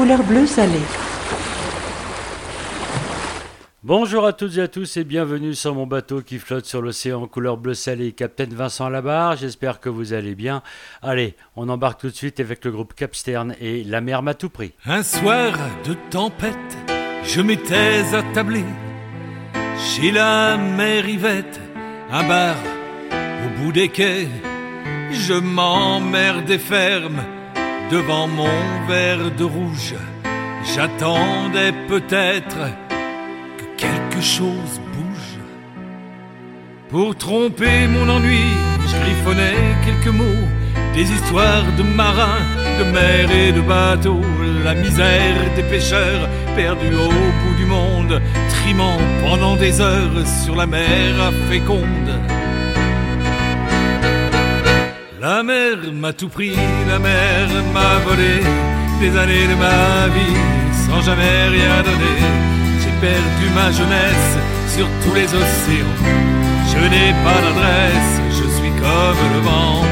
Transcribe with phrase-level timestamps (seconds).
[0.00, 0.80] couleur bleu salé.
[3.82, 7.26] Bonjour à toutes et à tous et bienvenue sur mon bateau qui flotte sur l'océan
[7.26, 9.36] couleur bleu salé, Captain Vincent Labarre.
[9.36, 10.62] J'espère que vous allez bien.
[11.02, 14.48] Allez, on embarque tout de suite avec le groupe Capstern et La mer m'a tout
[14.48, 14.72] pris.
[14.86, 15.52] Un soir
[15.84, 16.56] de tempête,
[17.22, 18.64] je m'étais attablé
[19.78, 21.60] chez la mère Yvette,
[22.10, 22.56] un bar
[23.12, 24.28] au bout des quais.
[25.12, 27.22] Je m'emmerdais ferme
[27.90, 29.94] devant mon verre de rouge.
[30.74, 32.58] J'attendais peut-être
[33.58, 35.38] que quelque chose bouge.
[36.88, 38.46] Pour tromper mon ennui,
[38.86, 40.46] je griffonnais quelques mots,
[40.94, 42.46] des histoires de marins,
[42.78, 44.20] de mer et de bateaux,
[44.64, 50.66] la misère des pêcheurs perdus au bout du monde, trimant pendant des heures sur la
[50.66, 52.10] mer féconde.
[55.20, 56.56] La mer m'a tout pris,
[56.88, 58.40] la mer m'a volé
[59.02, 60.38] des années de ma vie
[60.86, 62.20] sans jamais rien donner.
[62.80, 64.32] J'ai perdu ma jeunesse
[64.74, 65.98] sur tous les océans.
[66.72, 69.82] Je n'ai pas d'adresse, je suis comme le vent.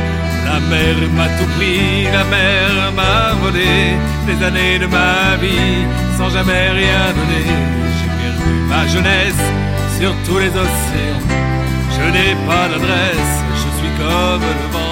[0.47, 3.99] La mer m'a tout pris, la mer m'a volé
[4.29, 5.85] des années de ma vie
[6.17, 7.49] sans jamais rien donner.
[7.97, 9.45] J'ai perdu ma jeunesse
[9.99, 11.25] sur tous les océans.
[11.97, 14.88] Je n'ai pas d'adresse, je suis comme le vent.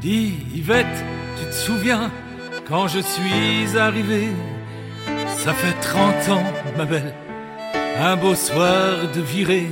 [0.00, 1.04] Dis, Yvette,
[1.36, 2.10] tu te souviens
[2.68, 4.28] quand je suis arrivé?
[5.38, 6.44] Ça fait trente ans,
[6.76, 7.14] ma belle,
[7.98, 9.70] un beau soir de virée.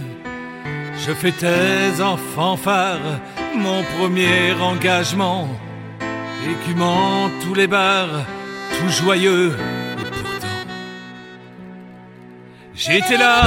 [1.07, 3.21] Je fêtais en fanfare
[3.57, 5.49] mon premier engagement,
[6.49, 8.25] écumant tous les bars,
[8.77, 9.57] tout joyeux.
[12.77, 13.43] J'étais là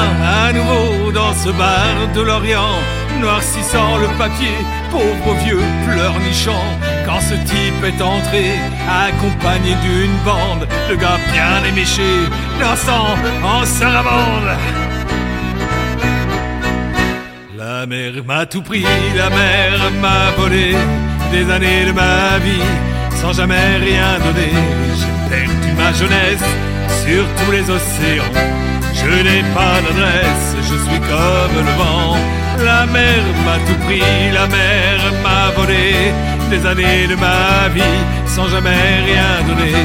[0.46, 2.80] à nouveau dans ce bar de l'Orient,
[3.20, 4.56] noircissant le papier,
[4.90, 6.64] pauvre vieux pleurnichant.
[7.06, 8.52] Quand ce type est entré,
[8.90, 12.24] accompagné d'une bande de gars bien éméchés,
[12.58, 14.56] dansant en sarabande.
[17.58, 18.86] La mer m'a tout pris,
[19.18, 20.74] la mer m'a volé
[21.34, 22.64] des années de ma vie
[23.22, 24.54] sans jamais rien donner.
[24.96, 26.67] J'ai perdu ma jeunesse
[27.08, 28.34] sur tous les océans.
[29.00, 32.18] Je n'ai pas d'adresse, je suis comme le vent.
[32.70, 35.88] La mer m'a tout pris, la mer m'a volé
[36.52, 39.84] des années de ma vie sans jamais rien donner.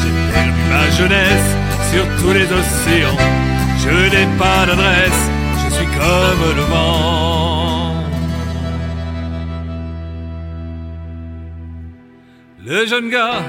[0.00, 1.50] J'ai perdu ma jeunesse
[1.90, 3.22] sur tous les océans.
[3.84, 5.22] Je n'ai pas d'adresse,
[5.62, 7.94] je suis comme le vent.
[12.66, 13.42] Le jeune gars,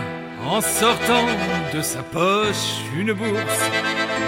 [0.47, 1.27] en sortant
[1.73, 3.69] de sa poche une bourse,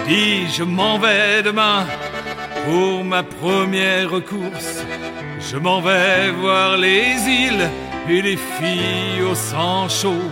[0.06, 1.86] dit je m'en vais demain
[2.64, 4.84] pour ma première course.
[5.40, 7.70] Je m'en vais voir les îles
[8.08, 10.30] et les filles au sang chaud.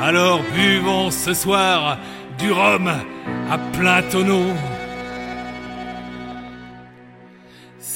[0.00, 1.98] Alors buvons ce soir
[2.38, 2.88] du rhum
[3.50, 4.46] à plein tonneau.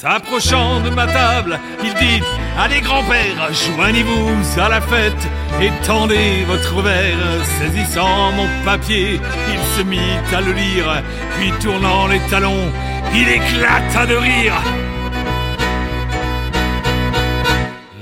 [0.05, 2.21] S'approchant de ma table, il dit
[2.59, 5.27] Allez grand-père, joignez-vous à la fête
[5.59, 7.17] et tendez votre verre.
[7.57, 9.19] Saisissant mon papier,
[9.51, 9.97] il se mit
[10.31, 11.01] à le lire,
[11.35, 12.71] puis tournant les talons,
[13.15, 14.53] il éclata de rire.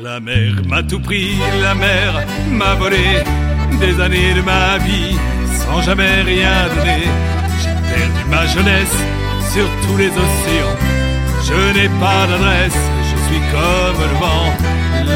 [0.02, 3.24] La mer m'a tout pris, la mer m'a volé
[3.80, 5.16] des années de ma vie
[5.54, 7.04] sans jamais rien donner.
[7.62, 8.98] J'ai perdu ma jeunesse
[9.54, 11.13] sur tous les océans.
[11.48, 14.48] Je n'ai pas d'adresse, je suis comme le vent.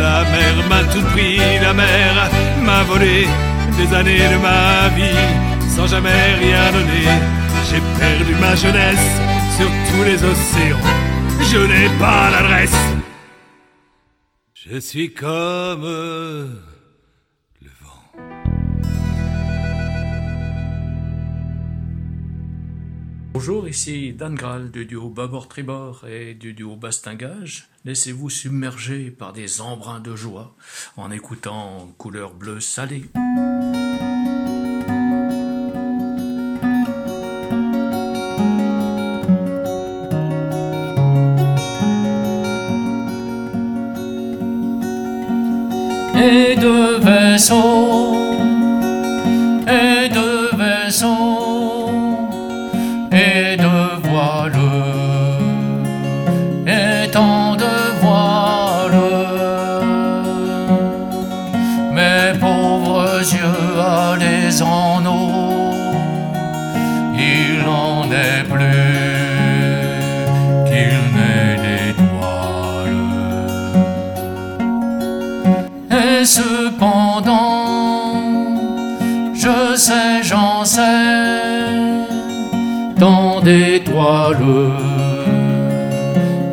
[0.06, 2.30] La mer m'a tout pris, la mer
[2.64, 3.28] m'a volé
[3.78, 7.08] des années de ma vie sans jamais rien donner.
[7.70, 9.08] J'ai perdu ma jeunesse
[9.58, 10.88] sur tous les océans.
[11.52, 12.82] Je n'ai pas d'adresse.
[14.54, 15.86] Je suis comme
[23.40, 27.68] Bonjour, ici Dan Graal du duo Babord Tribord et du duo Bastingage.
[27.86, 30.56] Laissez-vous submerger par des embruns de joie
[30.98, 33.04] en écoutant Couleur bleue salée.
[46.16, 48.07] Et de vaisseaux,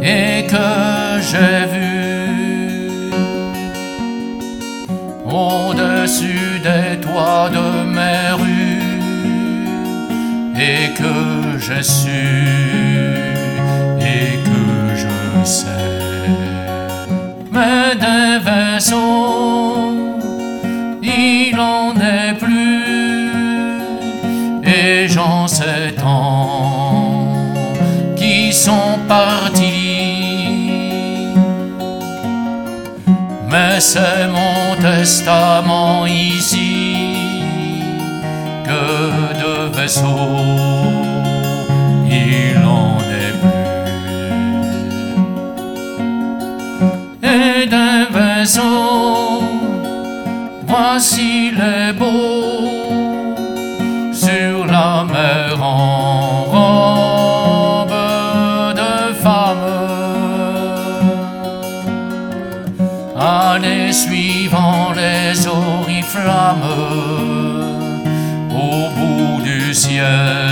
[0.03, 3.12] et que j'ai vu
[5.25, 7.67] au-dessus des toits de
[7.97, 8.75] mes rues
[10.56, 12.27] et que j'ai su
[14.01, 14.62] et que
[15.03, 15.67] je sais.
[17.53, 19.77] Mais des vaisseaux,
[21.03, 21.94] il en
[28.64, 29.75] sont partis.
[33.50, 37.16] Mais c'est mon testament ici
[38.69, 38.84] que
[39.43, 40.94] de vaisseaux
[42.08, 43.69] il en est plus.
[47.34, 49.43] Et d'un vaisseau,
[50.67, 52.63] voici les beaux
[68.51, 70.44] au bout du ciel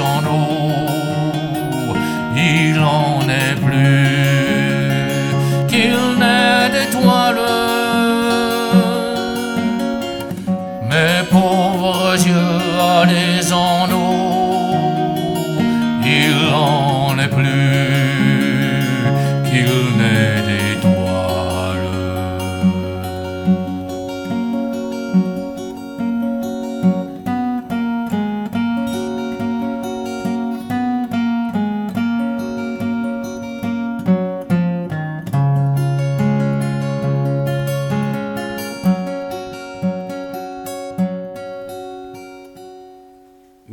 [0.00, 1.94] en eau,
[2.36, 4.13] il en est plus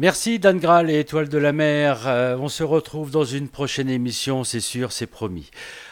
[0.02, 2.08] Merci Dan Graal et Étoile de la mer.
[2.08, 5.52] Euh, on se retrouve dans une prochaine émission, c'est sûr, c'est promis.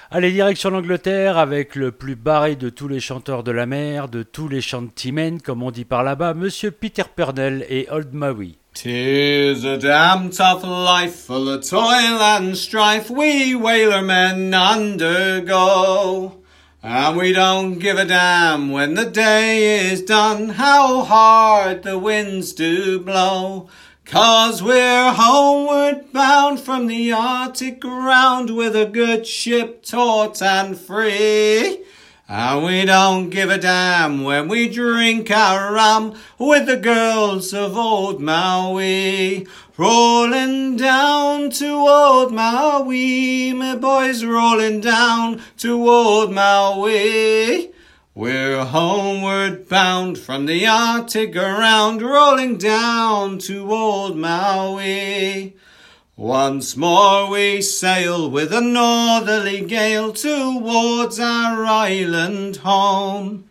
[0.10, 4.24] Allez, direction l'Angleterre avec le plus barré de tous les chanteurs de la mer, de
[4.24, 8.58] tous les chantimen, comme on dit par là-bas, Monsieur Peter Purnell et Old Maui.
[8.74, 14.04] Tis a damn tough life full of toil and strife we whaler
[14.52, 16.32] undergo.
[16.82, 22.54] And we don't give a damn when the day is done how hard the winds
[22.54, 23.68] do blow.
[24.12, 31.84] Cause we're homeward bound from the Arctic ground with a good ship taut and free.
[32.28, 37.78] And we don't give a damn when we drink our rum with the girls of
[37.78, 39.46] old Maui.
[39.78, 47.72] Rolling down to old Maui, my boys rolling down to old Maui.
[48.20, 55.56] We're homeward bound from the Arctic around, rolling down to old Maui.
[56.18, 63.50] Once more we sail with a northerly gale towards our island home.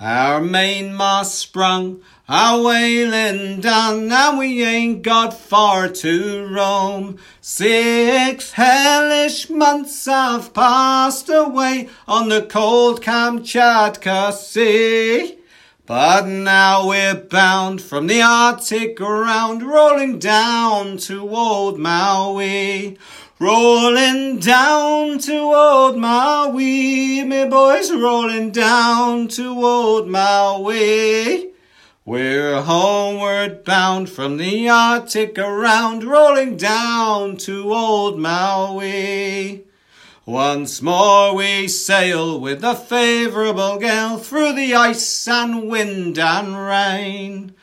[0.00, 7.18] Our mainmast sprung, our whaling done, and we ain't got far to roam.
[7.40, 15.38] Six hellish months have passed away on the cold Kamchatka Sea.
[15.86, 22.98] But now we're bound from the Arctic ground, rolling down to old Maui.
[23.38, 31.52] Rolling down to old Maui, me boys, rolling down to old Maui.
[32.08, 39.64] We're homeward bound from the Arctic around, rolling down to old Maui.
[40.24, 47.54] Once more we sail with a favourable gale through the ice and wind and rain.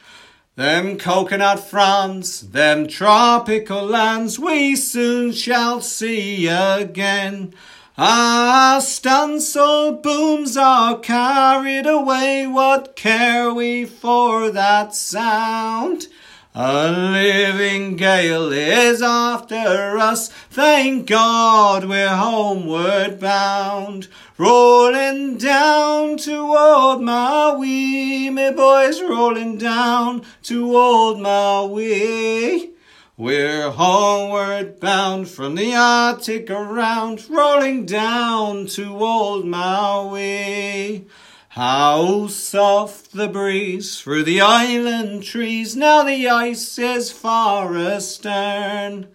[0.58, 7.54] Them coconut fronds, them tropical lands we soon shall see again.
[7.96, 16.08] Ah, stanso booms are carried away, what care we for that sound?
[16.56, 20.30] A living gale is after us.
[20.50, 24.08] Thank God we're homeward bound.
[24.40, 32.72] Rolling down to old Maui, me boys rolling down to old Maui.
[33.16, 41.06] We're homeward bound from the Arctic around, rolling down to old Maui.
[41.50, 49.10] How soft the breeze through the island trees, now the ice is far astern.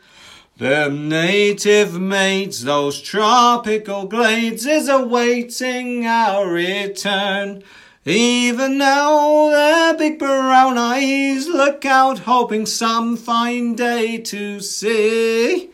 [0.59, 7.65] The native maids, those tropical glades, is awaiting our return.
[8.09, 15.69] Even now their big brown eyes look out, hoping some fine day to see.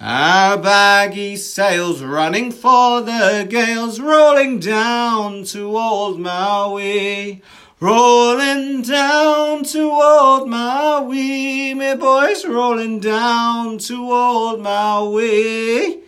[0.00, 7.40] Our baggy sails running for the gales, rolling down to old Maui.
[7.78, 16.02] Rolling down to old Maui, me boys, rolling down to old Maui.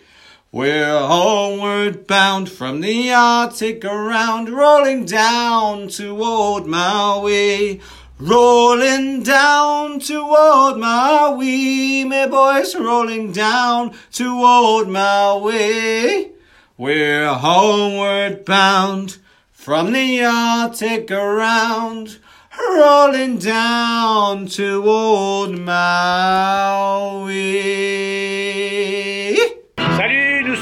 [0.51, 7.79] We're homeward bound from the Arctic around, rolling down toward Maui.
[8.17, 16.31] Rolling down toward Maui, my boys, rolling down toward old Maui.
[16.79, 19.19] We're homeward bound
[19.51, 22.17] from the Arctic around,
[22.57, 26.39] rolling down toward Maui.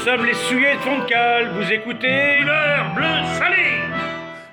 [0.08, 1.50] Sommes les souillés de Foncal.
[1.54, 3.76] Vous écoutez l'heure bleue salée.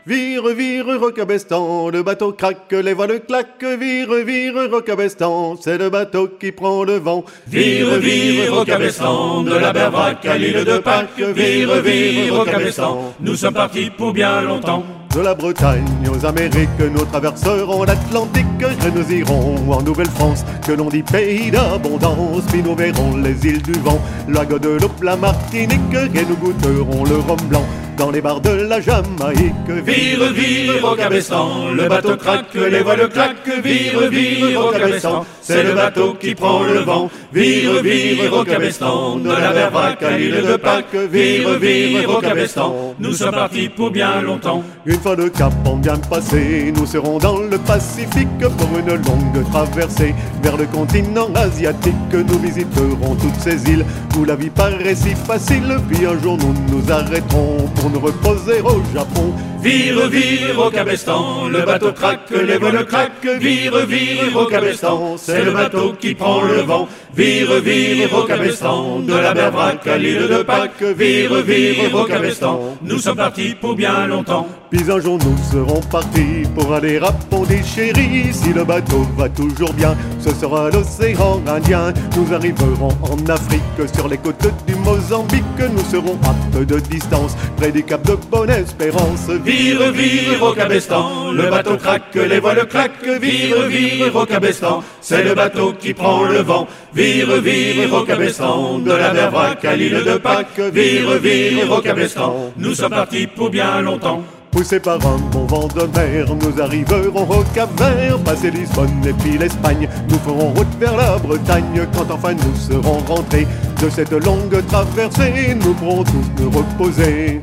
[0.06, 6.28] Vire, vire, rocabestan, le bateau craque, les voiles claquent, vire, vire, rocabestan, c'est le bateau
[6.38, 7.24] qui prend le vent.
[7.48, 13.54] Vire, vire, rocabestan, de la Berbrac à l'île de Pâques, vire, vire, rocabestan, nous sommes
[13.54, 14.84] partis pour bien longtemps.
[15.16, 20.90] De la Bretagne aux Amériques, nous traverserons l'Atlantique, et nous irons en Nouvelle-France, que l'on
[20.90, 26.26] dit pays d'abondance, puis nous verrons les îles du vent, la Guadeloupe, la Martinique, et
[26.26, 27.66] nous goûterons le rhum blanc
[27.98, 29.54] dans les bars de la Jamaïque.
[29.86, 36.16] Vire, vire, rocabestan, le bateau craque, les voiles claquent, vire, vire, rocabestan, c'est le bateau
[36.20, 37.10] qui prend le vent.
[37.34, 43.32] Vire, vire, rocabestan, de la Berbrac à l'île de Pâques, vire, vire, rocabestan, nous sommes
[43.32, 44.64] partis pour bien longtemps.
[44.86, 49.52] Une fois le cap en bien passé, nous serons dans le Pacifique pour une longue
[49.52, 51.94] traversée vers le continent asiatique.
[52.14, 53.86] Nous visiterons toutes ces îles
[54.18, 58.62] où la vie paraît si facile, puis un jour nous nous arrêterons pour nous reposer
[58.62, 59.34] au Japon.
[59.62, 65.94] Vire, vire, rocabestan, le bateau craque, les voiles claquent, vire, vire, rocabestan, c'est le bateau
[66.00, 66.88] qui prend le vent.
[67.16, 73.18] Vire, vire, rocabestan, de la Berbrac à l'île de Pâques, vire, vire, rocabestan, nous sommes
[73.18, 74.48] partis pour bien longtemps.
[74.76, 78.34] Puis un jour nous serons partis pour aller à Pondichéry.
[78.34, 81.94] Si le bateau va toujours bien, ce sera l'océan Indien.
[82.18, 83.62] Nous arriverons en Afrique,
[83.96, 85.44] sur les côtes du Mozambique.
[85.60, 89.30] Nous serons à peu de distance, près du cap de Bonne-Espérance.
[89.46, 95.72] Vire, vire, rocabestan, le bateau craque, les voiles claquent, vire, vire, rocabestan, c'est le bateau
[95.80, 96.68] qui prend le vent.
[96.94, 102.90] Vire, vire, rocabestan, de la Berbrac à l'île de Pâques, vire, vire, rocabestan, nous sommes
[102.90, 104.22] partis pour bien longtemps.
[104.56, 109.12] Poussés par un bon vent de mer, nous arriverons au Cap Vert, passer Lisbonne et
[109.12, 109.90] puis l'Espagne.
[110.08, 113.46] Nous ferons route vers la Bretagne quand enfin nous serons rentrés
[113.82, 115.56] de cette longue traversée.
[115.56, 117.42] Nous pourrons tous nous reposer.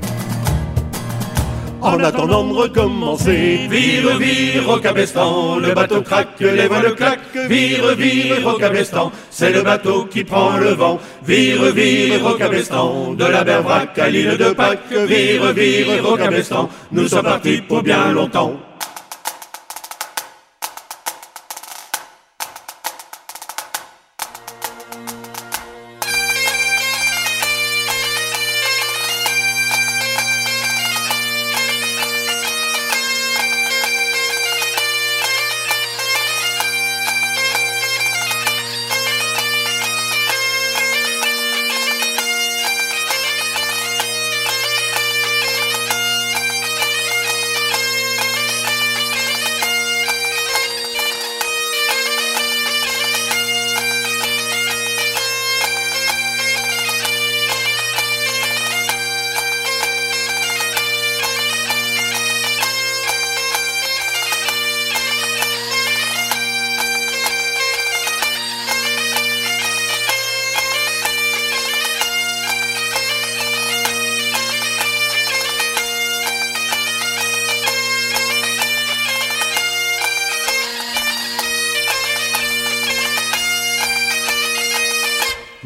[1.83, 8.37] En attendant de recommencer, Vire, vire, rocabestan, le bateau craque, les voiles claquent, vire, vire,
[8.45, 11.01] rocabestan, c'est le bateau qui prend le vent.
[11.27, 17.25] Vire, vire, rocabestan, de la Berbrac à l'île de Pâques, vire, vire, rocabestan, nous sommes
[17.25, 18.55] partis pour bien longtemps.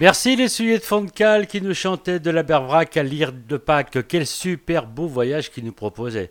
[0.07, 3.33] Merci les sujets de fond de cale qui nous chantaient de la Bervrac à l'ire
[3.33, 4.07] de Pâques.
[4.07, 6.31] Quel super beau voyage qu'ils nous proposaient.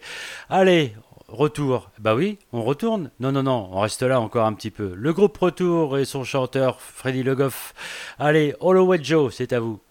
[0.50, 0.96] Allez,
[1.28, 1.92] retour.
[2.00, 3.12] Bah oui, on retourne.
[3.20, 4.94] Non, non, non, on reste là encore un petit peu.
[4.96, 7.74] Le groupe Retour et son chanteur Freddy Le Goff.
[8.18, 9.82] Allez, Holloway Joe, c'est à vous.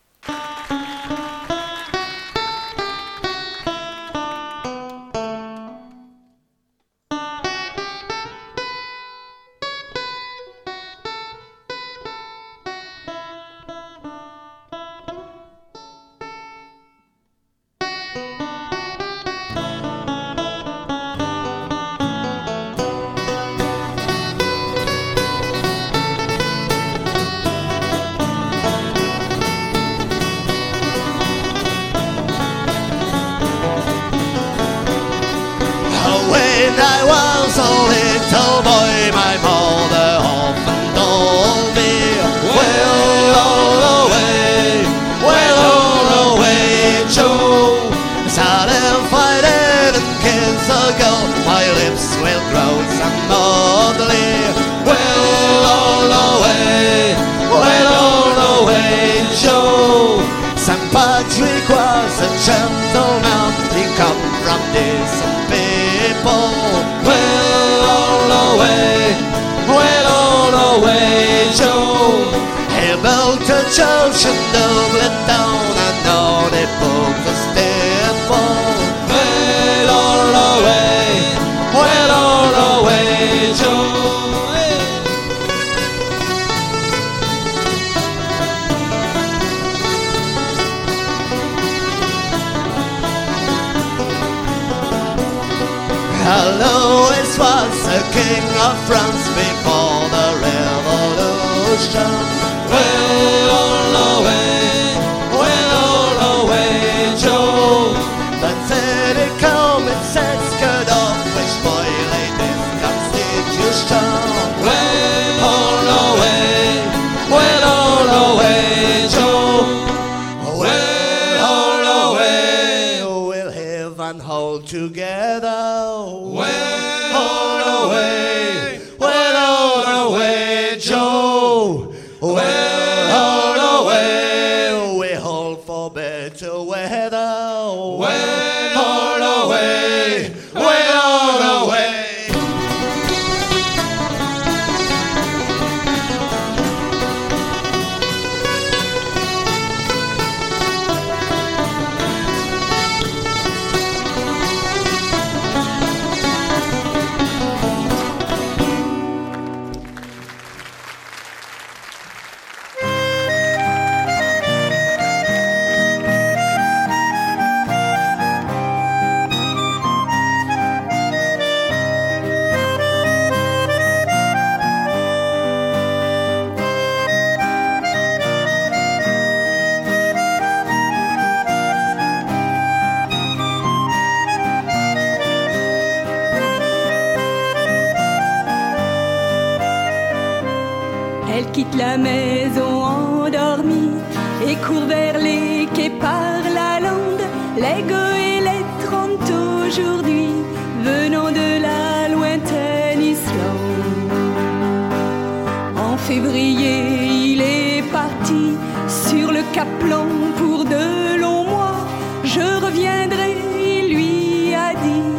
[208.94, 210.06] sur le Caplan
[210.38, 211.86] pour de longs mois.
[212.22, 215.10] Je reviendrai, il lui a dit,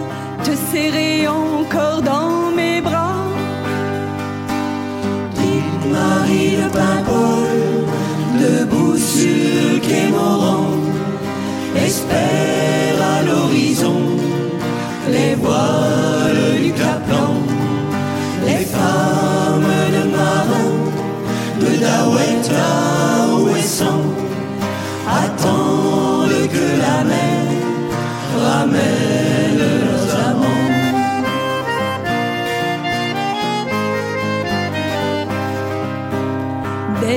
[0.44, 3.18] te serrer encore dans mes bras.
[5.36, 7.56] Dite Marie de Paimpol,
[8.44, 10.72] debout sur quai Morand,
[11.76, 14.02] espère à l'horizon
[15.12, 17.36] les voiles du Caplan,
[18.48, 20.76] les femmes de marins
[21.60, 22.95] de Dawetta.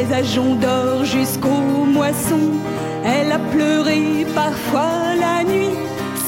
[0.09, 2.53] les ajoncs d'or jusqu'aux moissons.
[3.05, 5.71] Elle a pleuré parfois la nuit,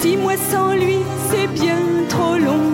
[0.01, 0.99] six mois sans lui,
[1.31, 2.71] c'est bien trop long.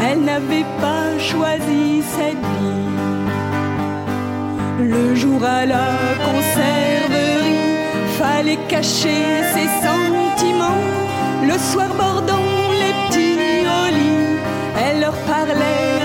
[0.00, 2.86] Elle n'avait pas choisi cette vie.
[4.80, 5.88] Le jour à la
[6.24, 7.64] conserverie,
[8.18, 10.84] fallait cacher ses sentiments.
[11.42, 13.86] Le soir bordant les petits au
[14.78, 15.95] elle leur parlait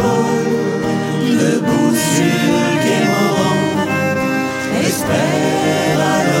[0.00, 2.80] parole, debout sur le
[4.86, 6.39] Espère alors.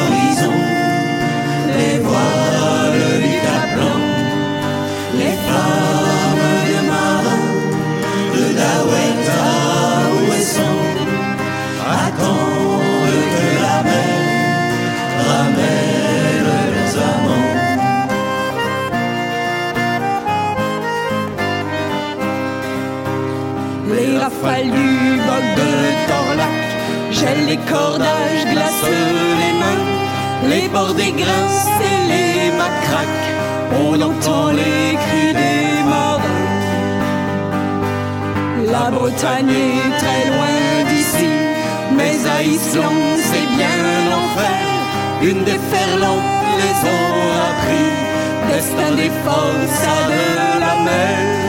[27.20, 28.84] Gèle les cordages, glace
[29.40, 29.84] les mains,
[30.48, 31.56] les bords des grains
[31.90, 33.28] et les macraques.
[33.84, 36.44] On entend les cris des marins.
[38.74, 40.56] La Bretagne est très loin
[40.88, 41.32] d'ici,
[41.96, 43.78] mais à Islande c'est bien
[44.10, 44.60] l'enfer.
[45.22, 46.30] Une déferlante
[46.60, 47.90] les ont appris,
[48.50, 51.40] destin des forçats de la mer.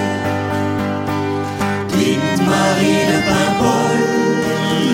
[2.52, 3.81] Marie de Paimpol,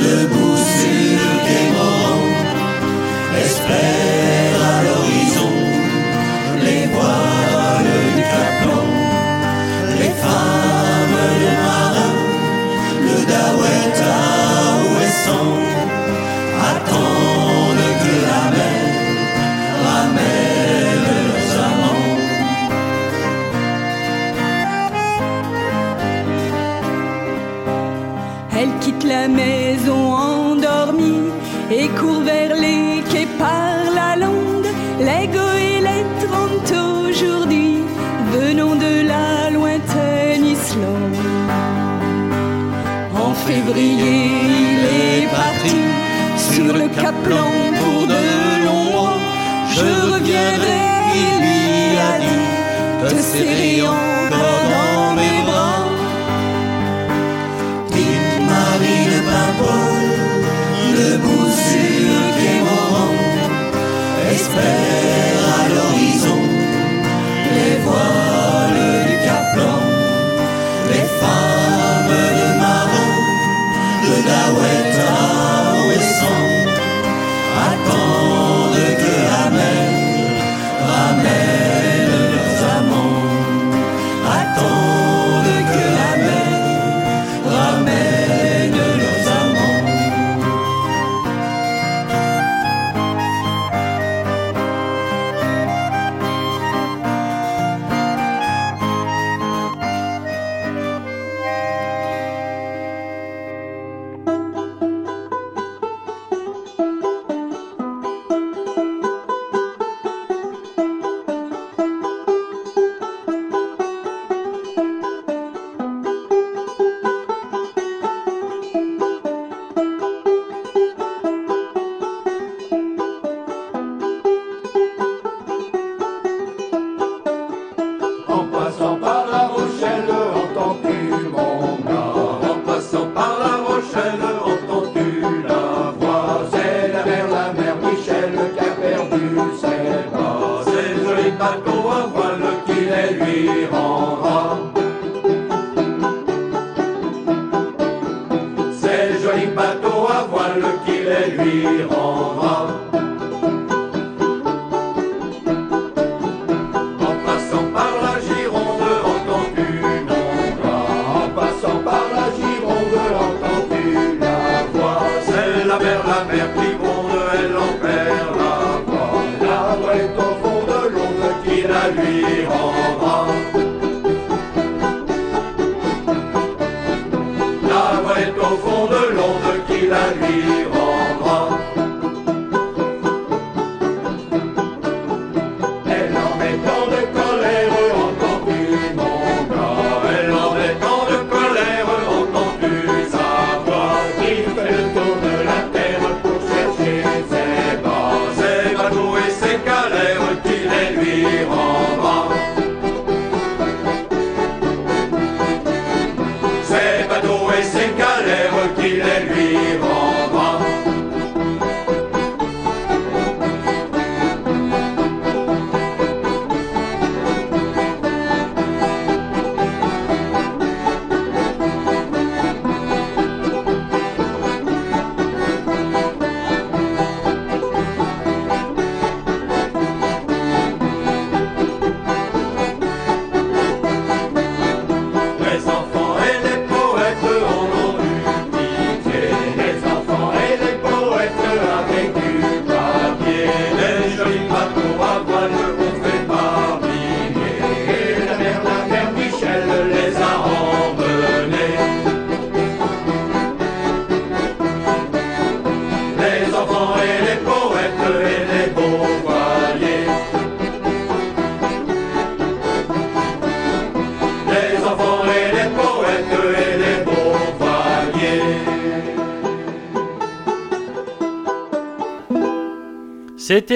[0.05, 1.67] debout sur le quai
[3.45, 5.57] espère à l'horizon
[6.65, 8.89] les voiles du Caplan,
[9.99, 12.19] les femmes de marins,
[13.07, 14.23] le Dawet à
[14.91, 15.86] Ouessant,
[29.07, 31.31] la maison endormie
[31.71, 34.67] et court vers les quais par la lande.
[34.99, 37.83] Les goélettes rentrent aujourd'hui,
[38.33, 41.15] venant de la lointaine Islande.
[43.15, 45.77] En février, il est parti
[46.51, 49.19] sur le Cap Blanc pour de longs mois.
[49.75, 50.83] Je reviendrai,
[51.23, 53.76] il lui a dit, te serrer
[64.57, 66.41] à l'horizon
[67.55, 69.83] les voiles du Cap Blanc,
[70.91, 73.17] les femmes de marins,
[74.07, 75.27] le Dawet à
[77.67, 79.87] attendent que la mer
[80.87, 81.56] ramène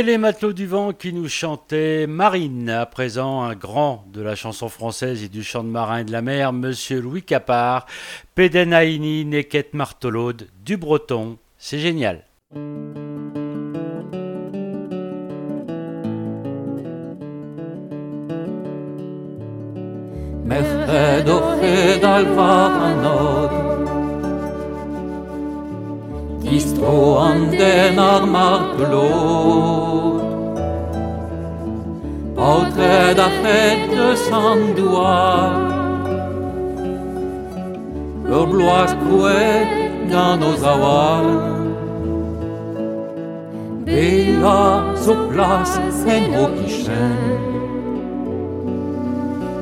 [0.01, 2.71] C'était les matelots du vent qui nous chantaient Marine.
[2.71, 6.11] À présent, un grand de la chanson française et du chant de marin et de
[6.11, 7.85] la mer, Monsieur Louis Capard,
[8.33, 11.37] Pedenaini Neket Martelaude, du breton.
[11.59, 12.23] C'est génial.
[34.91, 35.51] Sans doigt,
[38.25, 41.23] le blois coué dans nos awas.
[43.85, 47.17] Bella sur place en nos quichen,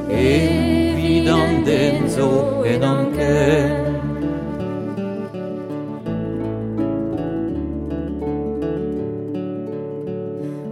[0.10, 2.30] évident denzo
[2.64, 3.86] en enquête.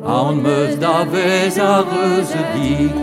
[0.08, 2.96] an meus da vez a reuze dik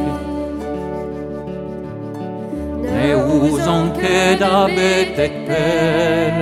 [3.05, 6.37] e ouzan ket a betek pel.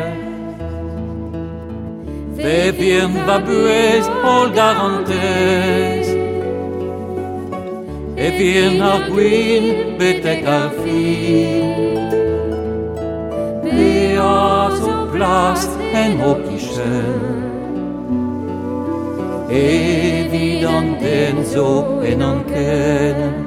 [2.37, 6.09] Ve birn va buez pol garantez,
[8.25, 9.67] e birn ar gwin
[9.99, 11.71] betek ar fin.
[13.75, 15.63] Be a zo plas
[16.03, 17.23] en ho kichel,
[19.63, 21.71] evidant en zo
[22.11, 23.42] en an ken.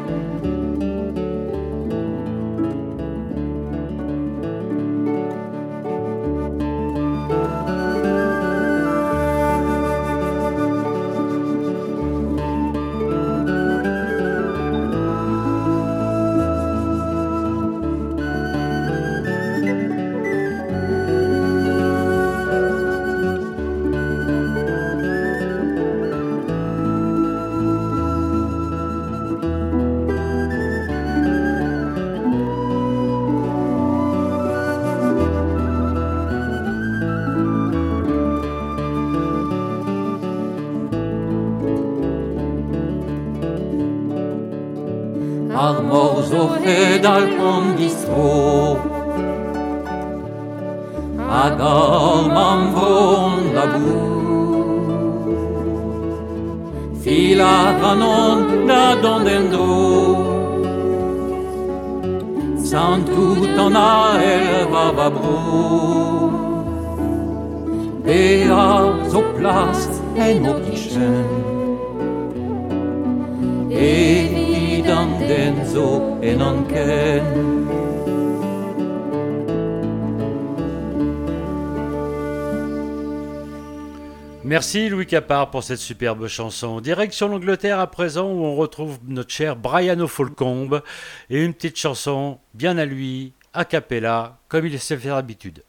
[85.05, 86.81] Merci Louis Capard pour cette superbe chanson.
[86.81, 90.81] Direction l'Angleterre à présent où on retrouve notre cher Brian O'Folcombe
[91.29, 95.63] et une petite chanson bien à lui, a cappella, comme il sait faire d'habitude.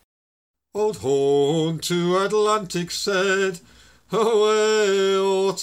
[0.73, 3.61] Old Horn to Atlantic said,
[4.11, 5.19] Away,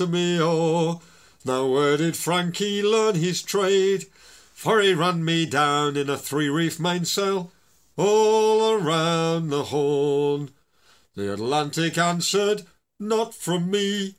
[0.08, 1.02] me, oh.
[1.44, 4.06] Now where did Frankie learn his trade?
[4.54, 7.52] For he ran me down in a three-reef mainsail
[7.98, 10.52] all around the Horn.
[11.16, 12.66] The Atlantic answered,
[13.00, 14.16] not from me.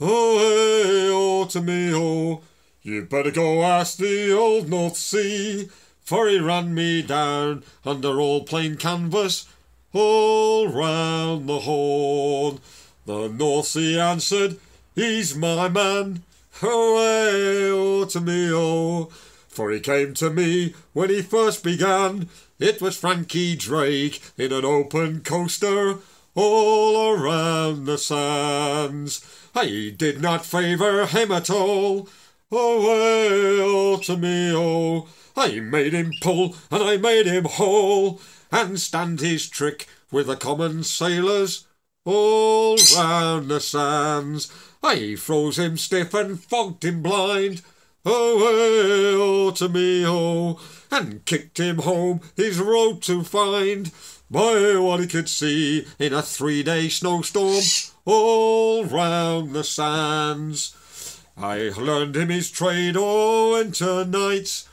[0.00, 2.42] Oh, hey, oh, to me, oh,
[2.82, 5.68] you better go ask the old North Sea,
[6.00, 9.46] for he ran me down under all plain canvas
[9.92, 12.60] all round the Horn.
[13.06, 14.58] The North Sea answered,
[14.94, 16.22] he's my man.
[16.62, 19.04] Oh, Away, oh, to me, oh,
[19.48, 22.28] for he came to me when he first began.
[22.58, 25.98] It was Frankie Drake in an open coaster
[26.34, 29.24] all around the sands.
[29.54, 32.08] I did not favour him at all.
[32.52, 38.80] Away, oh, to me, oh, I made him pull and I made him haul and
[38.80, 41.66] stand his trick with the common sailors
[42.04, 44.50] all round the sands.
[44.82, 47.62] I froze him stiff and fogged him blind.
[48.02, 50.58] Oh, hey, oh, to me, oh,
[50.90, 53.92] and kicked him home his road to find.
[54.30, 57.62] By what he could see in a three-day snowstorm
[58.06, 61.20] all round the sands.
[61.36, 64.68] I learned him his trade, oh, winter nights.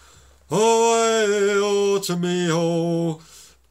[0.50, 3.16] Oh, oh, to me, oh,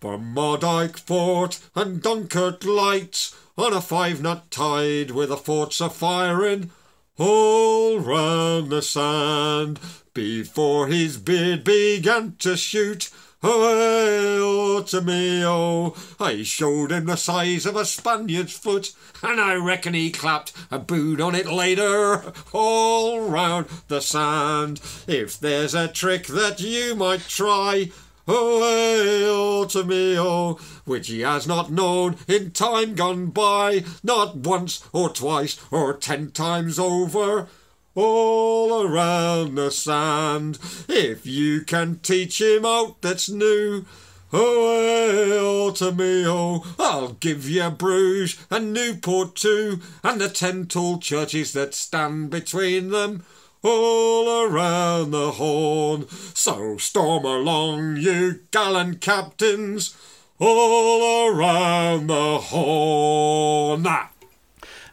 [0.00, 5.88] from Mardyke Fort and Dunkirk lights on a five knot tide with the forts a
[5.88, 6.72] firing
[7.18, 9.80] all round the sand
[10.12, 13.10] before his beard began to shoot.
[13.42, 19.54] Oh, to me, oh, I showed him the size of a Spaniard's foot, and I
[19.54, 24.80] reckon he clapped a boot on it later, all round the sand.
[25.06, 27.90] If there's a trick that you might try,
[28.28, 34.86] oh, to me, oh, which he has not known in time gone by, not once
[34.92, 37.48] or twice or ten times over,
[37.94, 40.58] all around the sand.
[40.88, 43.84] If you can teach him out that's new,
[44.32, 50.98] oh, to me, oh, I'll give you Bruges and Newport too, and the ten tall
[50.98, 53.24] churches that stand between them.
[53.68, 59.96] All around the horn, so storm along, you gallant captains,
[60.38, 63.88] all around the horn.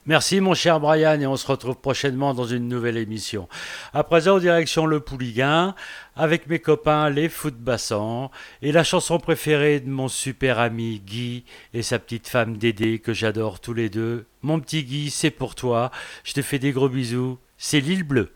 [0.08, 3.48] Merci mon cher Brian et on se retrouve prochainement dans une nouvelle émission.
[3.94, 5.76] À présent, direction le Pouliguen
[6.16, 8.32] avec mes copains les footbassants
[8.64, 13.14] et la chanson préférée de mon super ami Guy et sa petite femme Dédé que
[13.14, 14.26] j'adore tous les deux.
[14.42, 15.92] Mon petit Guy, c'est pour toi.
[16.24, 17.38] Je te fais des gros bisous.
[17.60, 18.32] C'est l'île bleue.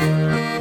[0.00, 0.51] Música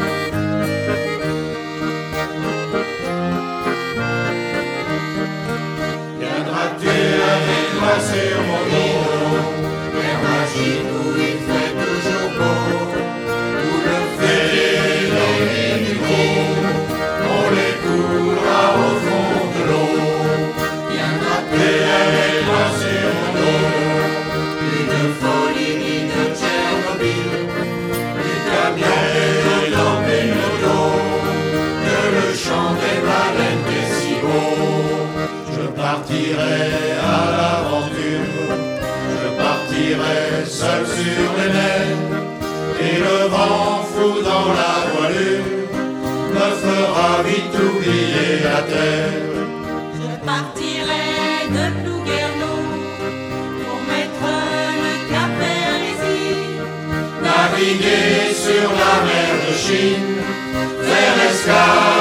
[59.70, 62.01] mer de Chine,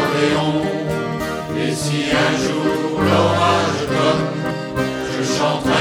[0.23, 4.27] Et si un jour l'orage donne,
[5.11, 5.80] je chanterai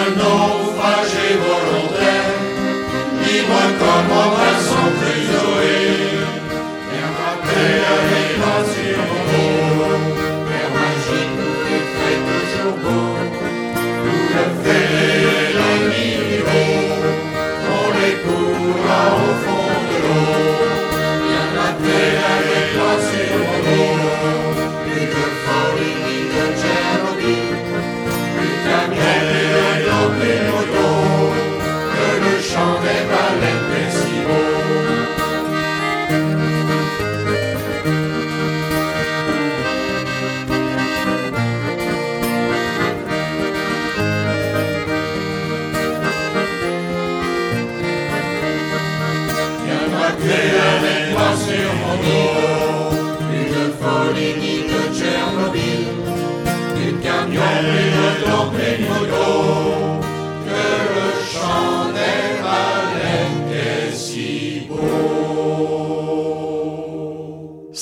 [0.00, 2.30] seul naufragé volontaire,
[3.22, 5.79] libre comme Robinson Crusoe.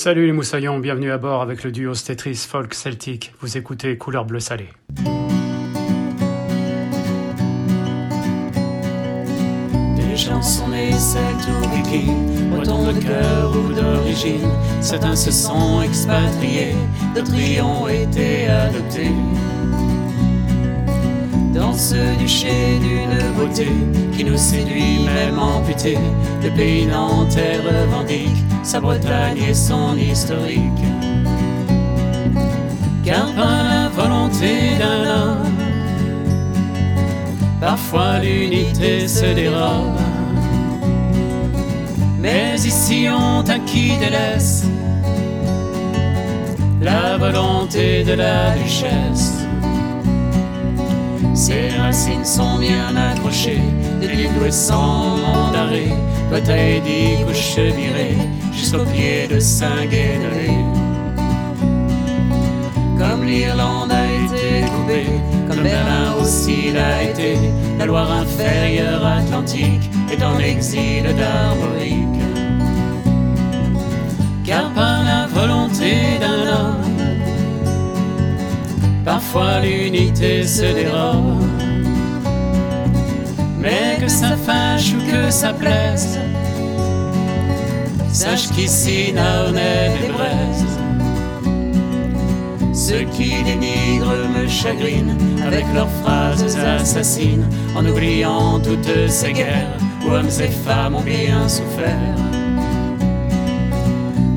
[0.09, 3.35] Salut les moussaillons, bienvenue à bord avec le duo Stetris Folk Celtic.
[3.43, 4.71] Vous écoutez Couleur Bleu Salé.
[9.97, 14.49] Des chansons nées celtes ou vikings, bretons de cœur ou d'origine.
[14.81, 16.75] Certains se sont expatriés,
[17.15, 19.13] d'autres y ont été adoptés.
[21.53, 23.69] Dans ce duché d'une beauté
[24.17, 25.99] qui nous séduit, même amputé,
[26.43, 30.85] le pays nantais revendique sa Bretagne et son historique.
[33.05, 35.53] Car par la volonté d'un homme,
[37.61, 39.99] parfois l'unité se dérobe.
[42.19, 44.67] Mais ici on qui délaisse
[46.81, 49.47] la volonté de la duchesse.
[51.35, 53.63] Ses racines sont bien accrochées,
[54.03, 55.17] de l'île d'Ouessant,
[55.53, 55.93] d'arrêt,
[56.31, 58.17] bataille dit couche virée,
[58.59, 60.51] jusqu'au pied de Saint-Guénolé.
[62.99, 65.07] Comme l'Irlande a été coupée,
[65.49, 67.37] comme Berlin aussi l'a été,
[67.79, 72.23] la Loire inférieure atlantique est en exil d'Armorique.
[74.45, 76.97] Car par la volonté d'un homme,
[79.05, 81.45] parfois l'unité se dérobe.
[83.61, 86.19] Mais que ça fâche ou que ça plaise,
[88.13, 90.65] sache qu'ici Naonnet et Braise.
[92.73, 97.47] Ceux qui dénigrent me chagrinent avec leurs phrases assassines,
[97.77, 102.15] en oubliant toutes ces guerres où hommes et femmes ont bien souffert.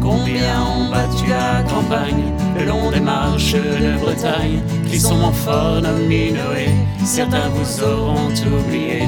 [0.02, 5.82] Combien ont battu la campagne le long des marches de Bretagne, qui sont mon fort
[5.82, 6.70] nommé Noé,
[7.04, 9.04] certains vous auront oublié.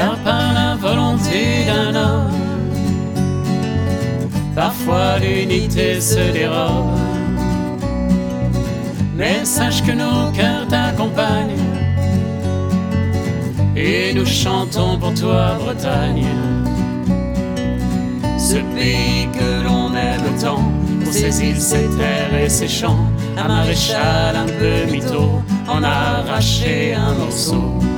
[0.00, 2.30] Car par la volonté d'un homme,
[4.54, 6.96] parfois l'unité se dérobe.
[9.14, 11.68] Mais sache que nos cœurs t'accompagnent,
[13.76, 16.24] et nous chantons pour toi, Bretagne
[18.38, 20.64] ce pays que l'on aime tant,
[21.04, 23.04] pour ses îles, ses terres et ses champs,
[23.36, 27.89] un maréchal un peu mytho en a arraché un morceau.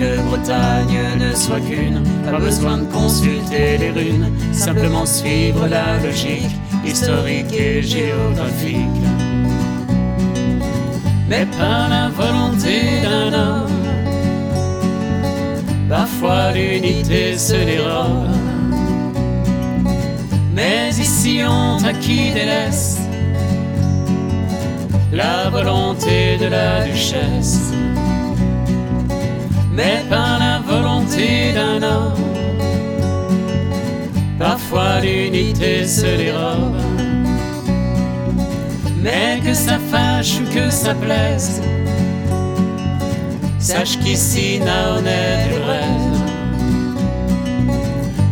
[0.00, 6.56] Que Bretagne ne soit qu'une, pas besoin de consulter les runes, simplement suivre la logique
[6.86, 9.04] historique et géographique.
[11.28, 13.80] Mais par la volonté d'un homme,
[15.90, 18.28] Parfois l'unité se dérobe.
[20.54, 22.96] Mais ici on qui délaisse
[25.12, 27.72] la volonté de la duchesse.
[29.82, 32.12] Mais par la volonté d'un homme,
[34.38, 36.76] parfois l'unité se dérobe.
[39.02, 41.62] Mais que ça fâche ou que ça plaise,
[43.58, 46.18] sache qu'ici Naonnet est rêve.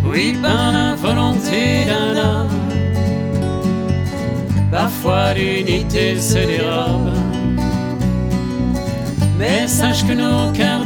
[0.04, 2.58] Oui, par la volonté d'un homme,
[4.70, 7.10] parfois l'unité se dérobe.
[9.38, 10.77] Mais sache que nos cœurs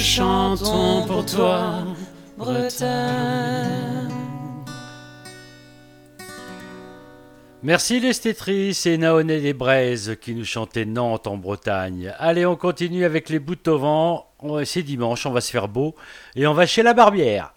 [0.00, 1.84] chantons pour toi,
[2.38, 4.08] Bretagne.
[7.62, 12.14] Merci les Stétris et Naonet des Braises qui nous chantaient Nantes en Bretagne.
[12.18, 14.26] Allez, on continue avec les bouts au vent.
[14.64, 15.94] C'est dimanche, on va se faire beau
[16.34, 17.52] et on va chez la barbière.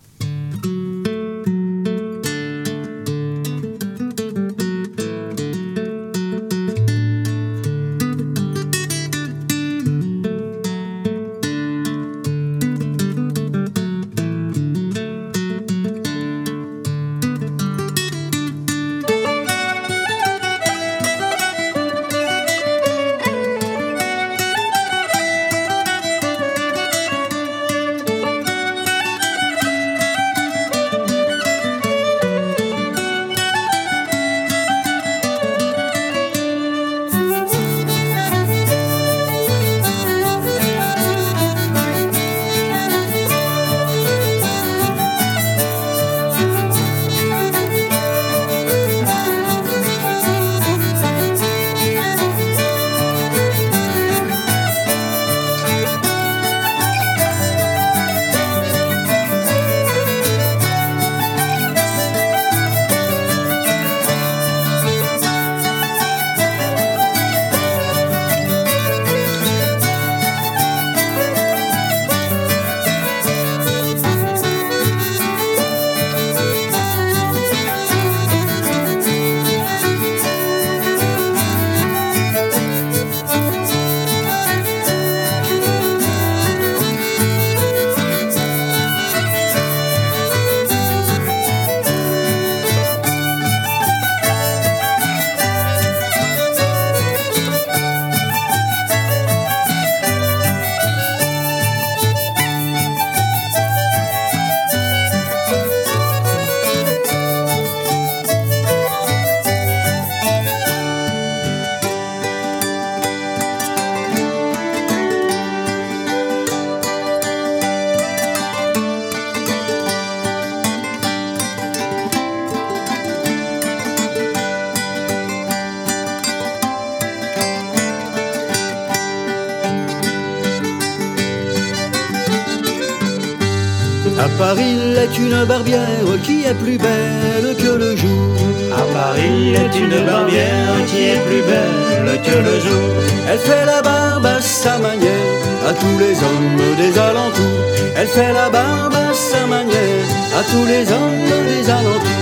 [136.54, 138.36] Est plus belle que le jour.
[138.72, 142.90] À Paris est une barbière qui est plus belle que le jour.
[143.30, 145.38] Elle fait la barbe à sa manière
[145.70, 147.62] à tous les hommes des alentours.
[147.96, 150.06] Elle fait la barbe à sa manière
[150.40, 152.22] à tous les hommes des alentours.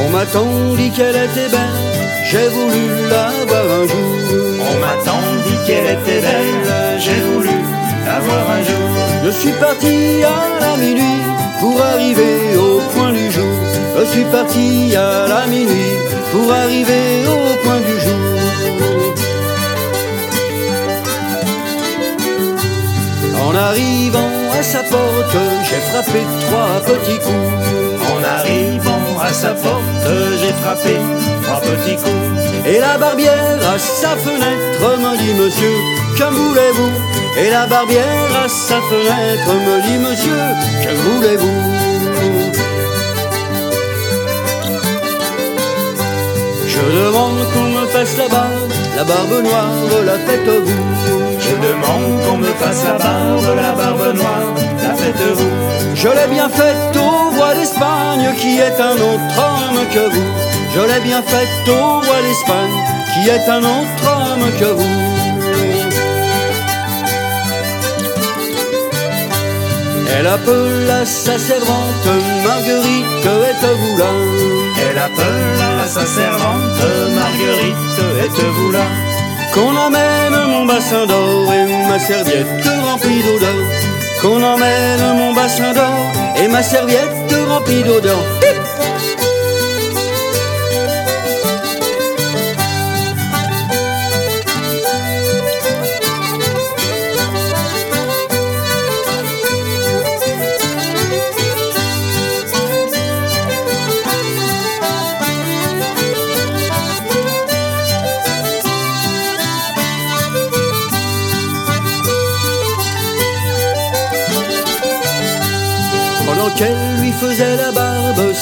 [0.00, 1.80] On m'a tant dit qu'elle était belle,
[2.30, 4.12] j'ai voulu la voir un jour.
[4.70, 7.77] On m'a tant dit qu'elle était belle, j'ai voulu
[8.08, 8.88] la voir un jour.
[9.24, 9.94] Je suis parti
[10.36, 11.20] à la minuit
[11.60, 13.54] pour arriver au point du jour.
[13.98, 15.94] Je suis parti à la minuit
[16.32, 17.06] pour arriver
[17.36, 18.22] au point du jour.
[23.46, 25.36] En arrivant à sa porte,
[25.68, 27.48] j'ai frappé trois petits coups.
[28.14, 30.08] En arrivant à sa porte,
[30.40, 30.94] j'ai frappé
[31.44, 32.28] trois petits coups.
[32.66, 35.76] Et la barbière à sa fenêtre me dit Monsieur,
[36.18, 36.90] que voulez-vous
[37.38, 40.40] Et la barbière à sa fenêtre me dit Monsieur,
[40.82, 41.56] que voulez-vous
[46.66, 50.78] Je demande qu'on me fasse la barbe, la barbe noire, la faites-vous.
[51.40, 55.50] Je demande qu'on me fasse la barbe, la barbe noire, la faites-vous.
[55.94, 60.28] Je l'ai bien faite au roi d'Espagne qui est un autre homme que vous.
[60.74, 62.78] Je l'ai bien faite au roi d'Espagne
[63.12, 65.17] qui est un autre homme que vous.
[70.16, 72.06] Elle appelle à sa servante
[72.44, 74.12] Marguerite, êtes-vous là
[74.90, 76.80] Elle appelle à sa servante
[77.14, 78.86] Marguerite, êtes-vous là
[79.54, 83.54] Qu'on emmène mon bassin d'or et ma serviette remplie d'odeur.
[84.22, 88.37] Qu'on emmène mon bassin d'or et ma serviette remplie d'odeur.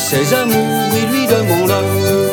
[0.09, 1.80] Ses amours, il lui demanda.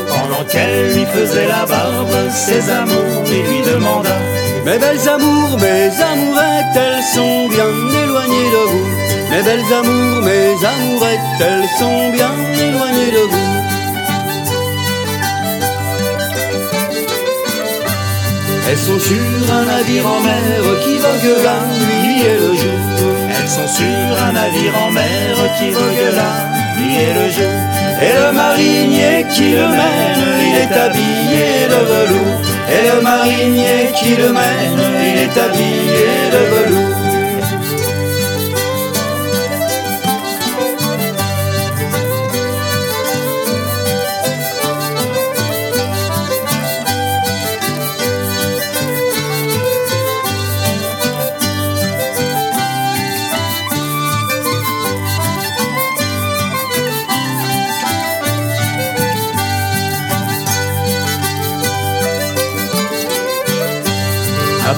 [0.07, 4.15] Pendant qu'elle lui faisait la barbe, ses amours, il lui demanda.
[4.63, 7.71] Mes belles amours, mes amourettes, elles sont bien
[8.03, 8.87] éloignées de vous.
[9.31, 12.33] Mes belles amours, mes amourettes, elles sont bien
[12.67, 13.49] éloignées de vous.
[18.69, 22.79] Elles sont sur un navire en mer qui vogue la nuit et le jour.
[23.35, 29.67] Elles sont sur un navire en mer qui vogue la Et le marinier qui le
[29.67, 32.41] mène, il est habillé de velours.
[32.69, 36.82] Et le marinier qui le mène, il est habillé de velours.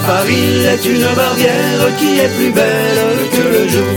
[0.06, 3.94] Paris est une barbière qui est plus belle que le jour.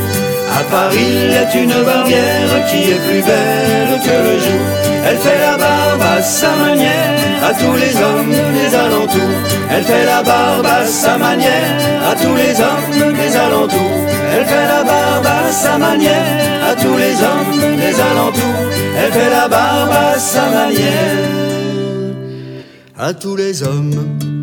[0.51, 4.65] À Paris est une barbière qui est plus belle que le jour.
[5.05, 9.37] Elle fait la barbe à sa manière à tous les hommes des alentours.
[9.69, 11.77] Elle fait la barbe à sa manière
[12.09, 14.01] à tous les hommes des alentours.
[14.33, 16.25] Elle fait la barbe à sa manière
[16.69, 18.65] à tous les hommes des alentours.
[18.97, 21.39] Elle fait la barbe à sa manière
[22.97, 24.38] à tous les hommes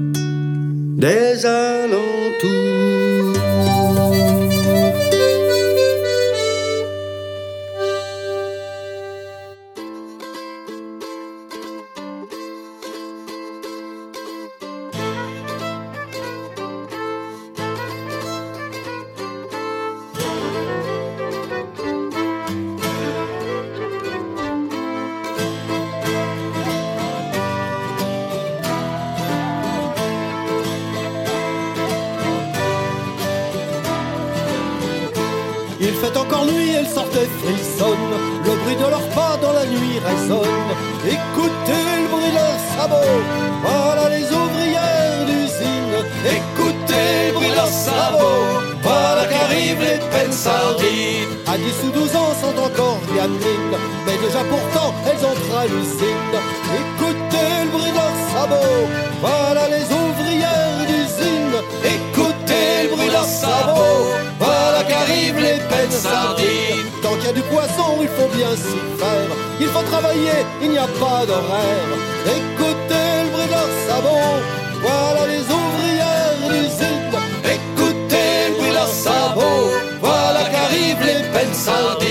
[0.96, 3.35] des alentours.
[55.78, 58.88] Écoutez le bruit de leurs sabots,
[59.20, 61.56] voilà les ouvrières d'usine.
[61.84, 64.06] Écoutez le bruit de leurs sabots,
[64.38, 66.86] voilà qu'arrivent les peines sardines.
[67.02, 69.30] Quand il y a du poisson, il faut bien s'y faire.
[69.60, 71.90] Il faut travailler, il n'y a pas d'horaire.
[72.24, 74.40] Écoutez le bruit de leurs sabots,
[74.82, 77.12] voilà les ouvrières d'usine.
[77.44, 79.70] Écoutez le bruit de leurs sabots,
[80.00, 82.05] voilà qu'arrivent les peines sardines.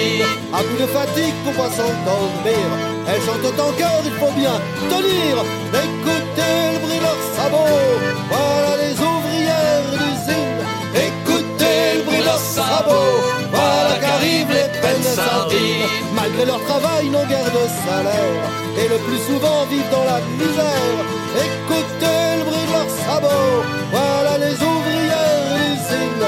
[0.55, 2.67] À bout de fatigue pour pas s'endormir,
[3.09, 4.55] elles chantent en cœur, il faut bien
[4.89, 5.43] tenir.
[5.83, 7.99] Écoutez le bruit de leurs sabots,
[8.31, 10.61] voilà les ouvrières d'usine.
[10.95, 13.19] Écoutez le bruit de leurs sabots,
[13.51, 15.89] voilà qu'arrivent les peines sardines.
[16.15, 18.43] Malgré leur travail, n'ont guère de salaire,
[18.79, 20.97] et le plus souvent vivent dans la misère.
[21.35, 23.59] Écoutez le bruit de leurs sabots,
[23.91, 26.23] voilà les ouvrières d'usine.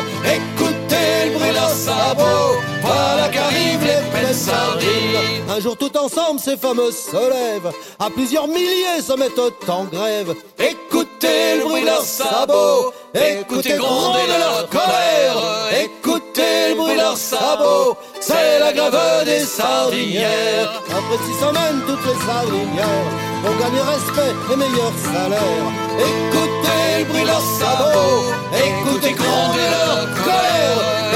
[1.78, 3.88] De sabots, voilà qu'arrivent
[4.28, 5.46] les sardines.
[5.56, 10.34] Un jour tout ensemble, ces fameux se lèvent, à plusieurs milliers se mettent en grève.
[10.58, 15.38] Écoutez le bruit de leurs sabots, écoutez gronder leur colère.
[15.80, 20.82] Écoutez le bruit de leurs sabots, c'est la grève des sardinières.
[20.90, 23.08] Après six semaines, toutes les sardinières
[23.44, 25.68] vont gagner respect et meilleur salaire.
[26.00, 28.34] Écoutez le bruit de leurs sabots,
[28.66, 31.07] écoutez gronder leur colère.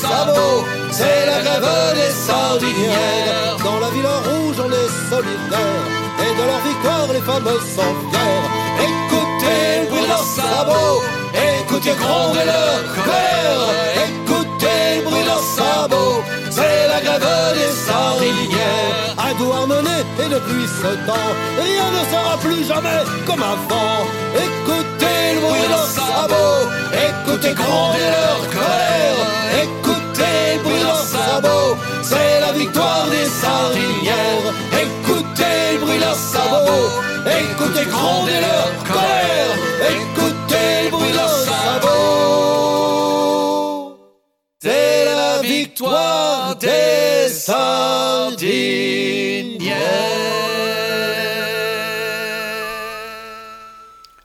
[0.00, 1.70] Sabots, c'est la grève
[2.00, 3.56] des sardinières.
[3.64, 5.84] Dans la ville rouge, on est solidaire,
[6.24, 8.48] et de leur victoire, les femmes sont fières.
[8.88, 11.00] Écoutez le bruit de leurs sabots,
[11.60, 13.64] écoutez gronder leur colère.
[14.06, 19.16] Écoutez le bruit de leurs sabots, c'est la grève des sardinières.
[19.38, 21.30] Doigt emmené, et depuis ce temps,
[21.62, 24.02] rien ne sera plus jamais comme avant.
[24.34, 26.68] Écoutez le bruit de leurs sabots,
[27.08, 28.87] écoutez gronder leur colère.
[37.84, 38.68] Leur.
[39.90, 41.88] Écoutez le bruit de sabots,
[44.60, 46.88] c'est la victoire des.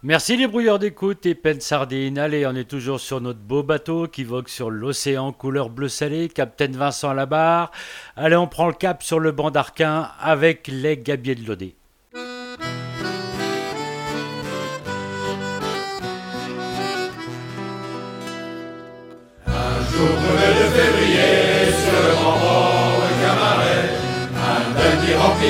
[0.06, 2.20] Merci les brouilleurs d'écoute et peine sardine.
[2.20, 6.28] Allez, on est toujours sur notre beau bateau qui vogue sur l'océan couleur bleu salé,
[6.28, 7.72] Capitaine Vincent à la barre.
[8.18, 11.78] Allez, on prend le cap sur le banc d'Arquin avec les gabiers de l'Odé.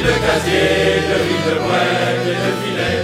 [0.01, 3.03] De casiers, de riz de bouettes et de filets.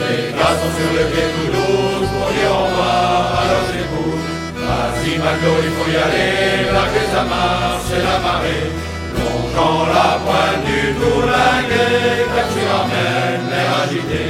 [0.00, 4.26] Les gars sur le quai Toulouse pour dire au revoir à leurs épouses.
[4.60, 8.68] Vas-y Maco, il faut y aller, là que ça marche, c'est la marée.
[9.16, 14.26] Longeant la pointe du Tourlinguet, car tu ramènes l'air agité.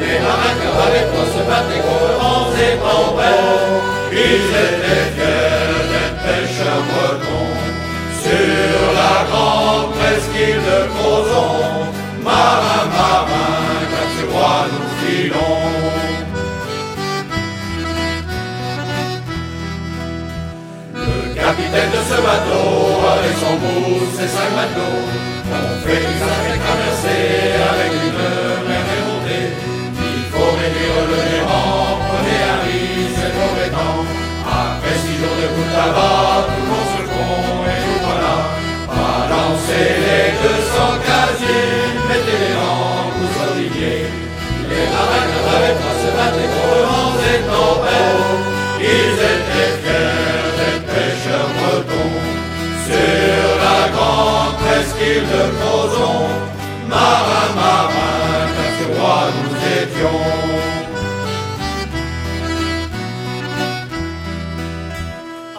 [0.00, 2.08] Les marins cavaliers pour se battre et gros
[2.66, 3.88] et tempêtes.
[4.12, 7.27] Ils étaient fiers d'être pêcheurs la
[10.08, 11.52] presqu'île de Crozon.
[12.24, 13.58] Marin, marin,
[13.90, 15.64] car tu vois, nous filons.
[20.94, 22.68] Le capitaine de ce bateau,
[23.14, 25.08] avec son mousse et cinq matelots,
[25.52, 28.47] on fait une sacrée traversée avec une
[46.52, 48.48] gros vents et tempêtes.
[48.80, 52.16] Ils étaient fiers d'être pêcheurs bretons
[52.86, 56.28] sur la grande presqu'île de Crozon.
[56.88, 60.24] Marin, marin, car ce roi nous étions.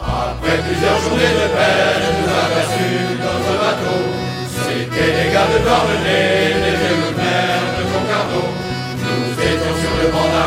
[0.02, 4.02] Après plusieurs journées de pêche, nous aperçûmes notre bateau.
[4.56, 6.89] C'était des gars de Douarnenez, des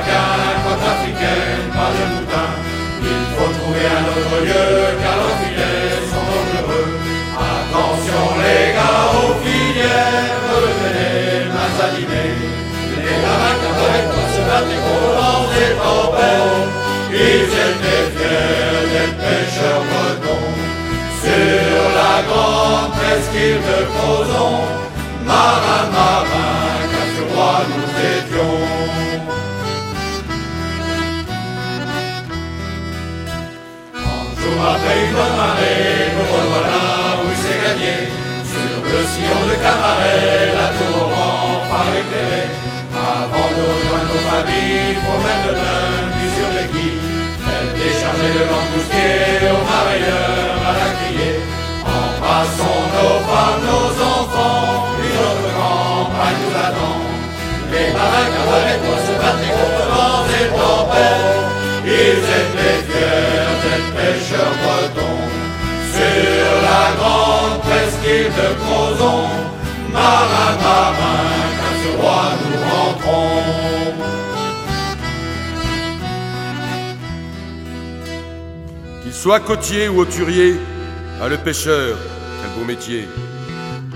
[0.03, 2.51] le banc d'Arquin, côte africaine, pas de boutin.
[3.03, 4.69] Il faut trouver un autre lieu,
[5.03, 6.89] car leurs filets sont dangereux.
[7.35, 12.39] Attention les gars aux filières, revenez mains alignées.
[12.97, 16.71] Les qui avec toi se battent et gros et tempêtes.
[17.13, 20.51] Ils étaient fiers d'être pêcheurs bretons
[21.23, 24.59] sur la grande presqu'île de Crozon.
[25.25, 26.52] Marin, marin,
[34.63, 36.87] après une bonne marée, nous revoilà
[37.23, 37.95] où c'est gagné.
[38.47, 42.49] Sur le sillon de Camaret, la tour en par éclairée.
[42.95, 45.95] Avant de rejoindre nos familles, promène de l'un,
[46.35, 47.01] sur les quilles.
[47.53, 51.37] Elle déchargeait le langoustier au marailleur à la criée.
[51.83, 56.99] Embrassons nos femmes, nos enfants, une autre campagne nous attend.
[57.73, 61.43] Les baraques avec moi se battent contre vents et tempêtes.
[61.85, 62.72] Ils étaient
[65.95, 69.29] sur la grande presqu'île de Crozon,
[69.93, 71.23] marin, marin,
[71.59, 73.43] qu'à ce roi nous rentrons.
[79.03, 80.57] Qu'il soit côtier ou auturier,
[81.21, 81.99] à le pêcheur,
[82.41, 83.07] quel beau métier.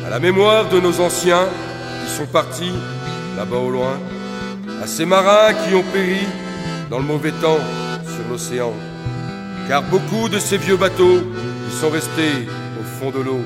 [0.06, 1.46] À la mémoire de nos anciens
[2.04, 2.74] qui sont partis
[3.36, 3.98] là-bas au loin,
[4.82, 6.26] à ces marins qui ont péri
[6.90, 7.58] dans le mauvais temps
[8.04, 8.72] sur l'océan
[9.68, 11.20] car beaucoup de ces vieux bateaux
[11.68, 12.46] qui sont restés
[12.80, 13.40] au fond de l'eau.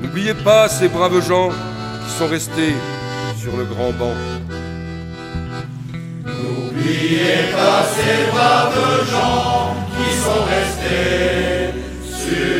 [0.00, 2.74] N'oubliez pas ces braves gens qui sont restés
[3.36, 4.14] sur le grand banc.
[6.24, 11.74] N'oubliez pas ces braves gens qui sont restés
[12.04, 12.59] sur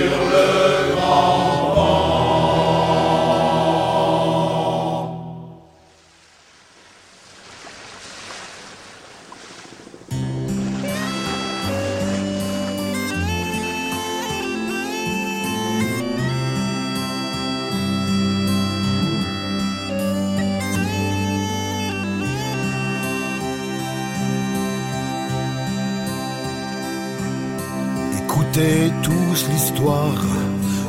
[28.61, 30.23] Écoutez tous l'histoire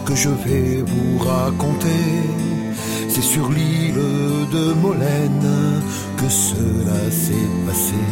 [0.06, 2.04] que je vais vous raconter.
[3.08, 3.96] C'est sur l'île
[4.52, 5.82] de Molène
[6.18, 8.04] que cela s'est passé.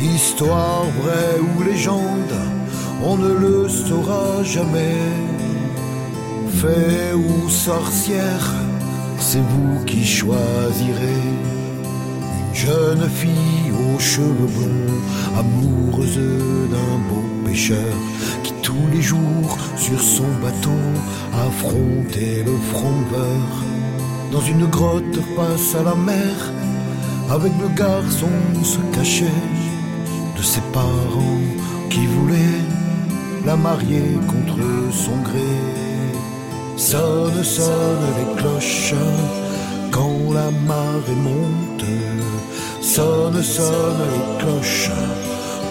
[0.00, 2.38] Histoire vraie ou légende,
[3.04, 5.02] on ne le saura jamais.
[6.48, 8.54] Fait ou sorcière,
[9.18, 11.24] c'est vous qui choisirez.
[12.48, 15.00] Une jeune fille aux cheveux blonds,
[15.38, 16.16] amoureuse
[16.70, 17.94] d'un beau pêcheur,
[18.76, 20.82] tous les jours sur son bateau
[21.46, 23.48] affrontait le frondeur.
[24.32, 26.34] Dans une grotte face à la mer,
[27.30, 29.42] avec le garçon se cachait
[30.36, 31.46] de ses parents
[31.90, 32.64] qui voulaient
[33.44, 34.58] la marier contre
[34.92, 35.52] son gré.
[36.76, 38.94] Sonne, sonne les cloches
[39.90, 41.90] quand la marée monte.
[42.82, 44.90] Sonne, sonne les cloches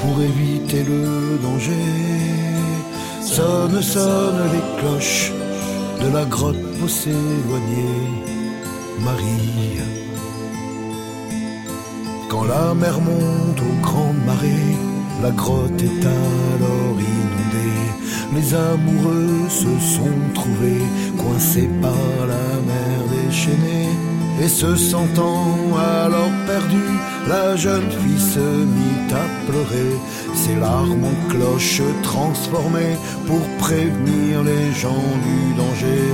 [0.01, 2.24] pour éviter le danger.
[3.35, 5.33] Sonne, sonne les cloches
[6.01, 7.99] de la grotte pour s'éloigner.
[9.01, 9.81] Marie.
[12.29, 14.77] Quand la mer monte aux grandes marées,
[15.21, 17.83] la grotte est alors inondée.
[18.35, 23.84] Les amoureux se sont trouvés coincés par la mer déchaînée.
[24.41, 26.83] Et se sentant alors perdu,
[27.27, 29.95] la jeune fille se mit à pleurer,
[30.33, 36.05] ses larmes en cloches transformées pour prévenir les gens du danger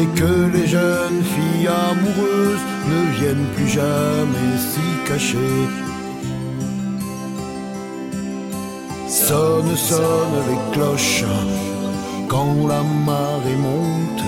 [0.00, 5.56] et que les jeunes filles amoureuses ne viennent plus jamais s'y cacher.
[9.06, 11.24] Sonne, sonne les cloches
[12.28, 14.24] quand la marée monte.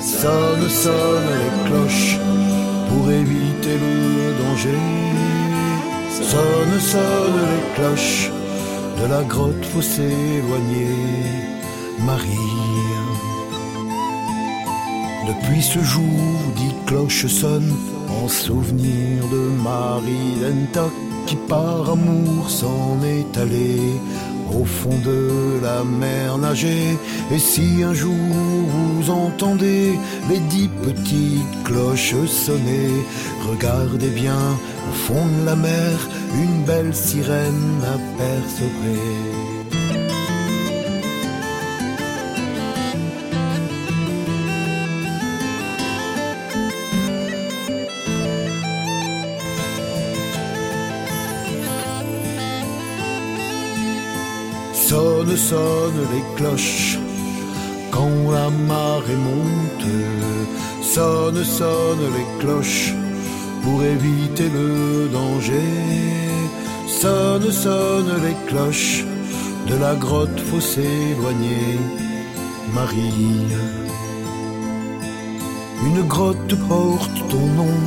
[0.00, 2.25] Sonne, sonne les cloches
[2.88, 4.80] pour éviter le danger.
[6.10, 8.30] Sonne, sonne les cloches
[9.00, 10.94] de la grotte, faut s'éloigner.
[12.04, 12.30] Marie.
[15.26, 16.20] Depuis ce jour,
[16.56, 17.76] dix cloches sonnent
[18.08, 20.92] en souvenir de Marie Dentoc
[21.26, 24.00] qui par amour s'en est allée
[24.60, 26.96] au fond de la mer nager.
[27.32, 29.92] Et si un jour vous entendez
[30.28, 32.90] les dix petites cloches sonner,
[33.48, 34.44] regardez bien
[34.88, 39.55] au fond de la mer, une belle sirène apercevrée.
[55.36, 56.98] Sonne, les cloches
[57.90, 59.92] quand la marée monte.
[60.82, 62.94] Sonne, sonne les cloches
[63.62, 65.72] pour éviter le danger.
[66.88, 69.04] Sonne, sonne les cloches
[69.68, 71.78] de la grotte, faut s'éloigner.
[72.72, 73.46] Marie,
[75.86, 77.78] une grotte porte ton nom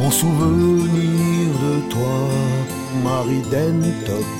[0.00, 2.28] en souvenir de toi,
[3.04, 4.37] Marie Dentoc.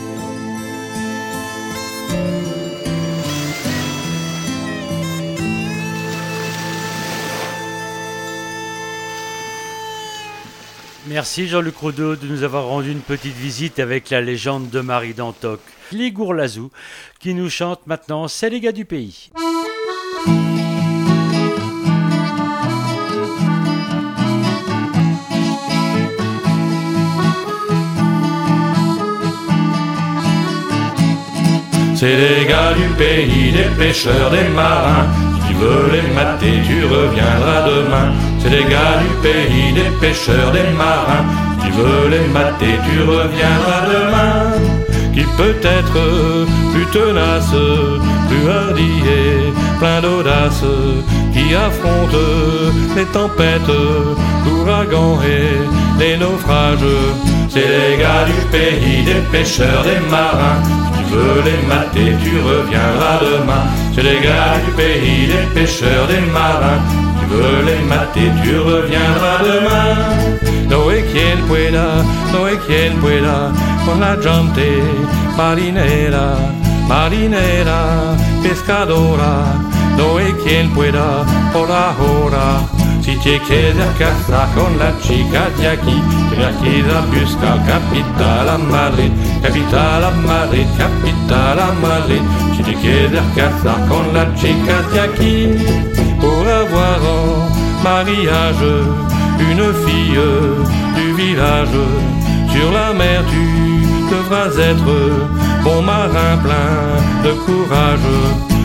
[11.19, 15.15] Merci Jean-Luc Rodeau de nous avoir rendu une petite visite avec la légende de Marie
[15.15, 15.59] d'Antoc.
[15.91, 16.71] Les Gourlazou
[17.19, 19.29] qui nous chante maintenant C'est les gars du pays.
[31.97, 35.09] C'est les gars du pays, des pêcheurs, des marins,
[35.61, 38.09] veux les mater, tu reviendras demain.
[38.39, 41.27] C'est les gars du pays des pêcheurs, des marins.
[41.63, 44.35] Tu veux les mater, tu reviendras demain.
[45.15, 46.01] Qui peut être
[46.73, 47.57] plus tenace,
[48.29, 50.65] plus hardi et plein d'audace,
[51.33, 52.21] qui affronte
[52.97, 53.75] les tempêtes,
[54.45, 56.95] l'ouragan et les naufrages.
[57.49, 60.63] C'est les gars du pays des pêcheurs, des marins.
[61.09, 63.65] Tu veux les mater, tu reviendras demain.
[63.95, 66.83] C'est les gars du pays des pêcheurs, des marins.
[67.19, 70.29] Tu veux les mater, tu reviendras demain.
[70.71, 72.03] Hay quien pueda,
[72.33, 73.53] hay quien pueda
[73.85, 74.83] con la gente
[75.37, 76.37] marinera,
[76.89, 79.45] marinera, pescadora.
[79.99, 82.61] Hay quien pueda por ahora.
[83.09, 88.59] Te quieres casar con la chica de aquí, tienes que ir a buscar capital a
[88.59, 89.11] Madrid,
[89.43, 92.21] capital a Madrid, capital a Madrid.
[92.65, 95.49] Te quieres casar con la de aquí,
[96.21, 97.49] pour avoir en
[97.83, 98.63] mariage
[99.41, 100.21] une fille
[100.95, 101.81] du village,
[102.53, 104.85] sur la mer tu devras être
[105.65, 108.11] bon marin plein de courage.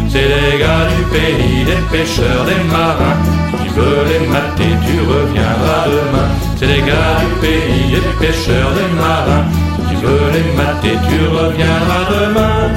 [0.10, 3.43] C'est les gars du pays des pêcheurs, des marins.
[3.74, 6.30] Tu veux les mater, tu reviendras demain.
[6.58, 9.46] C'est les gars du pays des pêcheurs, des marins.
[9.90, 12.70] Tu veux les mater, tu reviendras demain.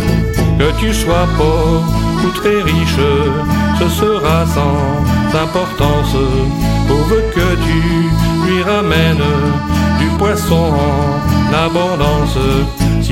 [0.58, 1.84] Que tu sois pauvre
[2.24, 3.04] ou très riche,
[3.78, 6.16] ce sera sans importance.
[6.88, 7.78] Pourvu que tu
[8.46, 9.28] lui ramènes
[9.98, 12.38] du poisson en abondance.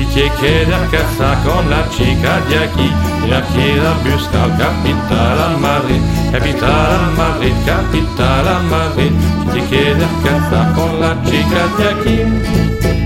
[0.09, 2.89] Si te quieres casar con la chica de aquí,
[3.29, 6.01] la quiera buscar capital a Madrid,
[6.31, 9.11] capital a Madrid, capital a Madrid.
[9.53, 13.04] Si te quieres casar con la chica de aquí.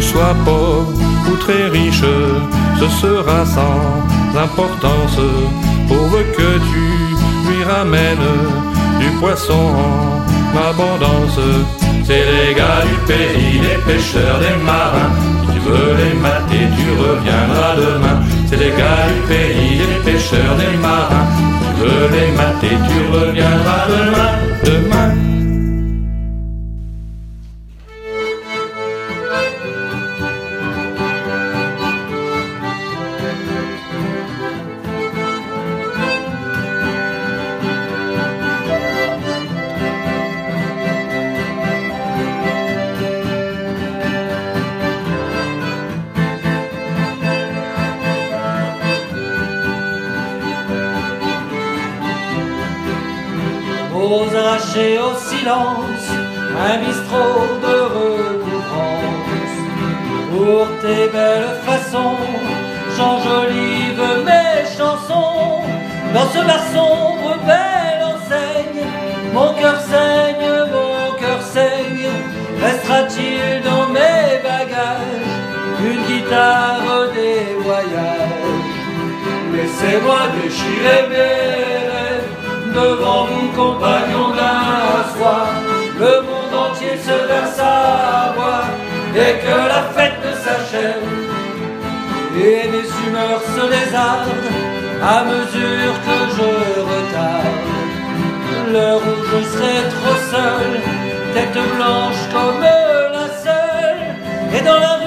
[0.00, 0.92] Sois pauvre
[1.30, 2.04] ou très riche,
[2.78, 5.18] ce sera sans importance,
[5.88, 6.86] pourvu que tu
[7.46, 8.30] lui ramènes
[9.00, 9.74] du poisson
[10.54, 11.38] en abondance.
[12.04, 15.12] C'est les gars du pays, les pêcheurs, des marins.
[15.52, 18.18] Tu veux les mater, tu reviendras demain.
[18.48, 21.28] C'est les gars du pays, les pêcheurs, des marins.
[21.60, 24.32] Tu veux les mater, tu reviendras demain,
[24.64, 25.49] demain.
[54.12, 56.06] Aux au silence,
[56.68, 59.56] un bistrot de recouvrance.
[60.30, 62.18] Pour tes belles façons,
[62.96, 65.62] j'enjolive mes chansons.
[66.14, 68.84] Dans ce bar sombre, belle enseigne,
[69.32, 72.10] mon cœur saigne, mon cœur saigne.
[72.60, 75.30] Restera-t-il dans mes bagages
[75.88, 78.60] une guitare des voyages?
[79.52, 81.69] Laissez-moi déchirer mes
[82.74, 85.46] devant vous, compagnons d'un soir.
[85.98, 88.68] Le monde entier se verse à boire
[89.12, 91.02] dès que la fête s'achève.
[92.36, 94.40] Et mes humeurs se désardent
[95.02, 97.60] à mesure que je retarde.
[98.72, 100.80] L'heure où je serai trop seul,
[101.34, 104.99] tête blanche comme la seule, et dans la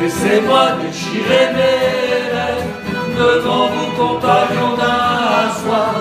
[0.00, 2.72] Laissez-moi déchirer mes rêves
[3.18, 5.94] devant vous, compagnons d'un soir.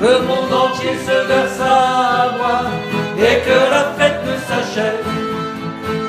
[0.00, 2.72] Le monde entier se verse à boire
[3.18, 5.06] et que la fête ne s'achève.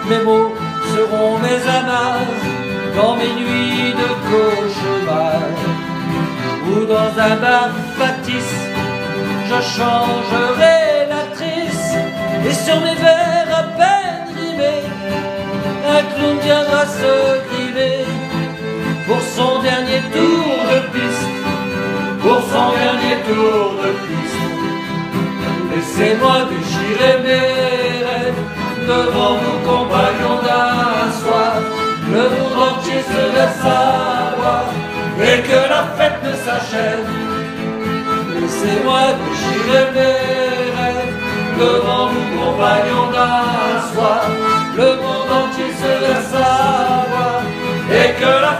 [0.10, 0.54] Mes mots
[0.93, 2.41] seront mes amarres
[2.96, 5.41] dans mes nuits de cauchemar
[6.72, 8.56] ou dans un bar factice.
[9.50, 11.96] Je changerai l'actrice
[12.48, 13.95] et sur mes vers à
[15.98, 17.14] un clown viendra se
[17.50, 18.06] priver
[19.08, 21.30] pour son dernier tour de piste,
[22.22, 24.46] pour son dernier tour de piste.
[25.72, 28.41] Laissez-moi déchirer mes rêves
[28.91, 31.54] devant vos compagnons d'asseoir.
[32.16, 34.66] Le monde entier se laisse savoir
[35.30, 37.08] et que la fête ne s'achève.
[38.39, 40.20] Laissez-moi déchirer mes
[40.78, 41.16] rêves
[41.60, 44.24] devant vos compagnons d'asseoir.
[44.78, 45.55] Le monde entier
[46.31, 47.41] savoir
[47.91, 48.55] et que la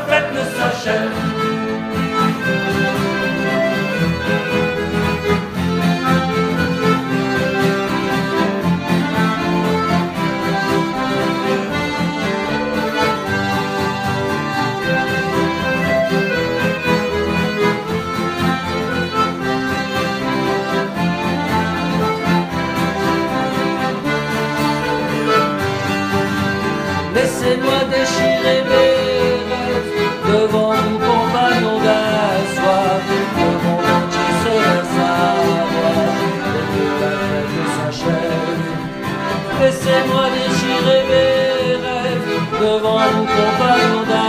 [42.66, 44.28] devant nous tomba, tomba,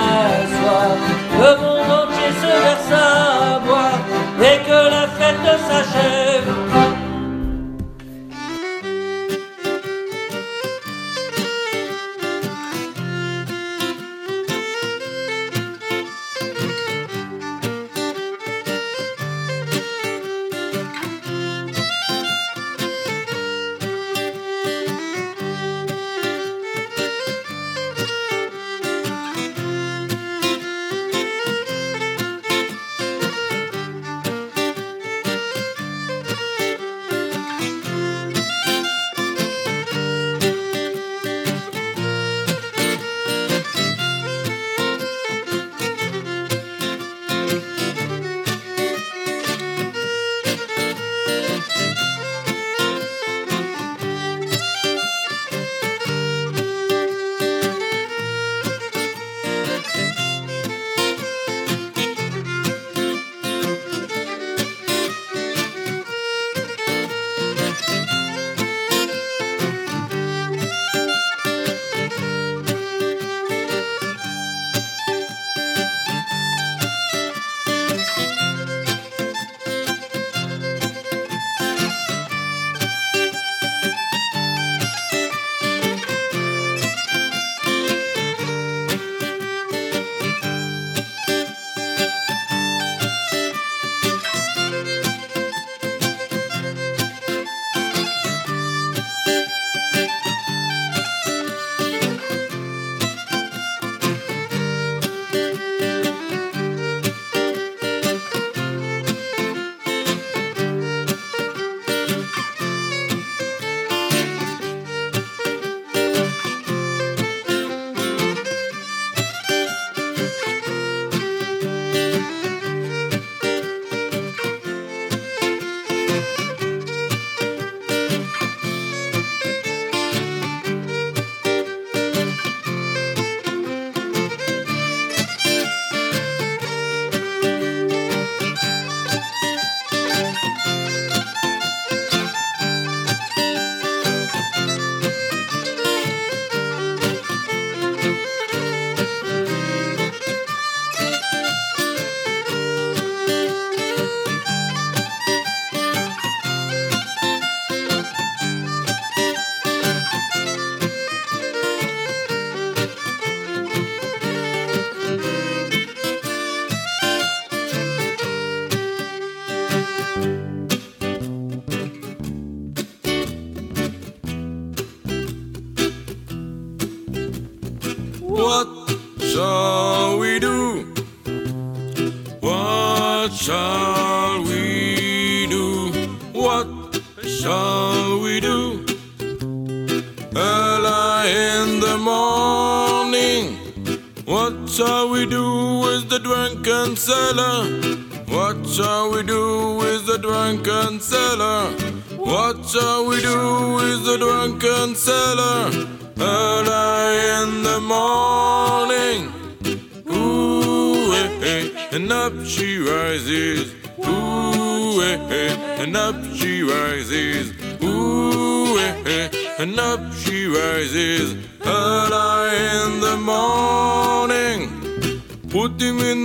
[0.57, 0.89] soir.
[1.43, 3.26] Le monde entier se versa.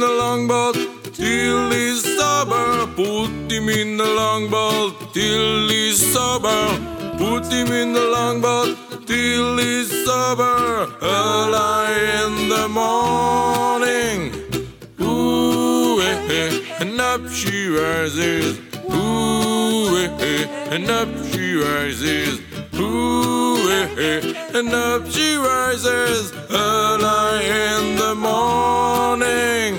[0.01, 0.75] in the longboat
[1.13, 2.87] till he's sober.
[2.95, 6.63] Put him in the longboat till he's sober.
[7.17, 10.87] Put him in the longboat till he's sober.
[11.01, 11.93] Early
[12.23, 14.19] in the morning.
[15.01, 16.81] Ooh, eh, eh.
[16.81, 18.57] and up she rises.
[18.89, 20.75] Ooh, eh, eh.
[20.75, 22.39] and up she rises.
[22.73, 24.57] Ooh, eh, eh.
[24.57, 26.31] and up she rises.
[26.49, 29.70] Early in the morning.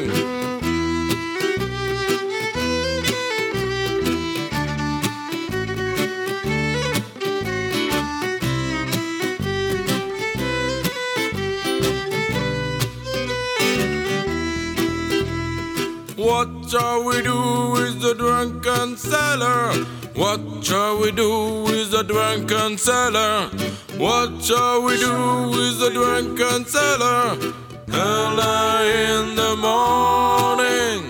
[16.73, 19.75] Shall we do with the drunken sailor?
[20.15, 23.51] What shall we do with the drunken sailor?
[23.99, 27.37] What shall we do with the drunken sailor?
[27.93, 31.01] Early in the morning.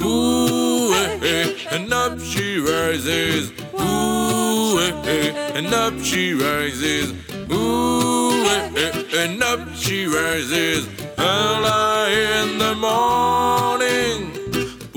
[0.00, 3.52] Ooh, eh, eh, and up she rises.
[3.78, 7.12] Ooh, eh, eh, and up she rises.
[7.52, 10.88] Ooh, eh, eh, and up she rises.
[11.18, 14.35] Early in the morning.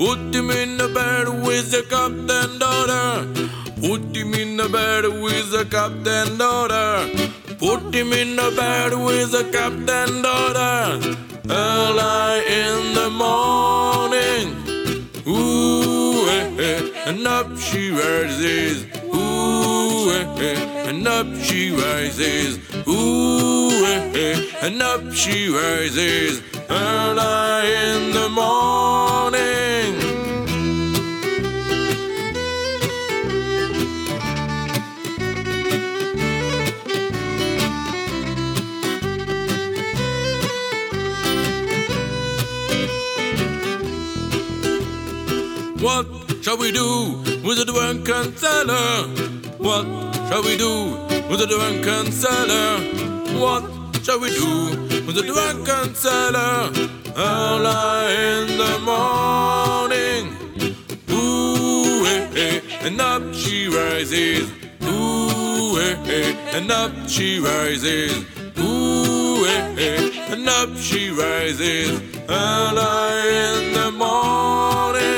[0.00, 3.28] Put him in the bed with the captain daughter.
[3.82, 7.06] Put him in the bed with the captain daughter.
[7.58, 11.16] Put him in the bed with the captain daughter.
[11.50, 14.46] Early in the morning.
[15.28, 18.86] Ooh, eh, eh, and up she rises.
[19.04, 22.58] Ooh, eh, eh, and up she rises.
[22.88, 26.40] Ooh, eh, eh, and up she rises.
[26.70, 29.69] Early in the morning.
[45.90, 46.06] What
[46.44, 49.08] shall we do with the drunken sailor?
[49.58, 49.84] What
[50.28, 50.72] shall we do
[51.28, 52.78] with the drunken sailor?
[53.42, 53.64] What
[54.04, 56.70] shall we do with the drunken sailor?
[57.16, 60.24] Early in the morning.
[61.10, 64.48] Ooh, eh, eh, and up she rises.
[64.84, 68.24] Ooh, eh, eh, and up she rises.
[68.60, 72.00] Ooh, eh, eh, and up she rises.
[72.28, 75.09] Early in the morning.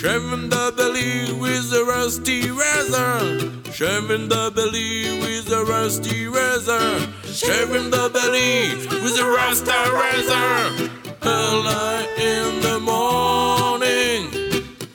[0.00, 3.50] Shaving the belly with a rusty razor.
[3.72, 7.00] Shaving the belly with a rusty razor.
[7.24, 10.92] Shaving the belly with a rusty razor.
[11.20, 14.30] Early in the morning.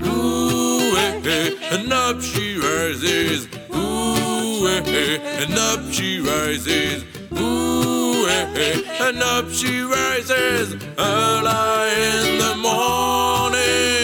[0.08, 3.50] Ooh, eh, eh, and up she rises.
[3.76, 7.04] Ooh, eh, eh, and up she rises.
[7.34, 10.76] Ooh, eh, eh, and up she rises.
[10.98, 14.03] Early in the morning.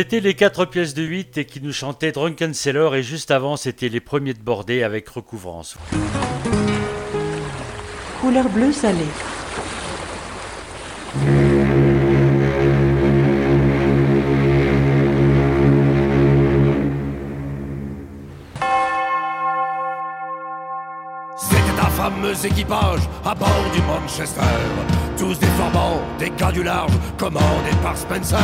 [0.00, 3.58] C'était les quatre pièces de 8 et qui nous chantaient Drunken Sailor et juste avant
[3.58, 5.76] c'était les premiers de bordée avec recouvrance.
[8.22, 8.96] Couleur bleue salée.
[21.36, 24.40] C'était un fameux équipage à bord du Manchester,
[25.18, 28.38] tous des formants, des gars du large, commandés par Spencer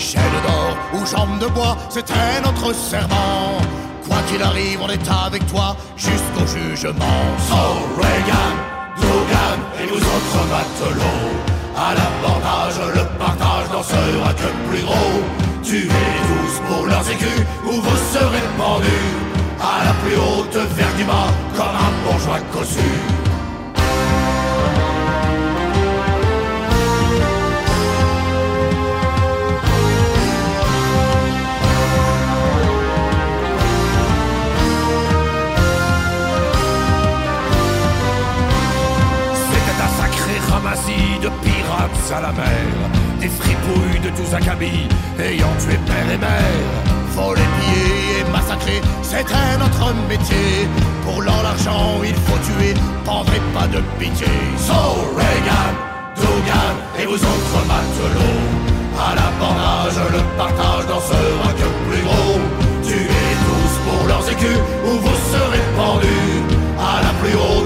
[0.00, 3.60] chaîne d'or ou jambe de bois, c'était notre serment.
[4.06, 7.20] Quoi qu'il arrive, on est avec toi jusqu'au jugement.
[7.48, 8.52] Sans Reagan,
[8.96, 11.30] Dugan et nous autres matelots,
[11.76, 15.20] à l'abordage, le partage n'en sera que plus gros.
[15.62, 15.88] Tuez
[16.28, 21.92] tous pour leurs écus ou vous serez pendus à la plus haute verdima comme un
[22.04, 23.19] bourgeois cossu.
[40.86, 42.72] de pirates à la mer,
[43.20, 44.88] des fripouilles de tous acabits,
[45.18, 46.72] ayant tué père et mère.
[47.14, 50.68] Voler, piller et massacrer, c'était notre métier.
[51.04, 52.74] Pour l'or, l'argent, il faut tuer,
[53.04, 54.26] prendre et pas de pitié.
[54.56, 54.72] So
[55.16, 55.70] Reagan,
[56.16, 58.42] Dougan et vous autres matelots,
[58.96, 62.40] à l'abordage, le partage dans ce rack plus gros.
[62.82, 66.42] Tuez tous pour leurs écus ou vous serez pendus
[66.78, 67.59] à la plus haute.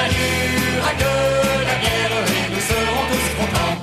[0.00, 1.12] Du vin dur à que
[1.68, 3.76] la bière et nous serons tous contents.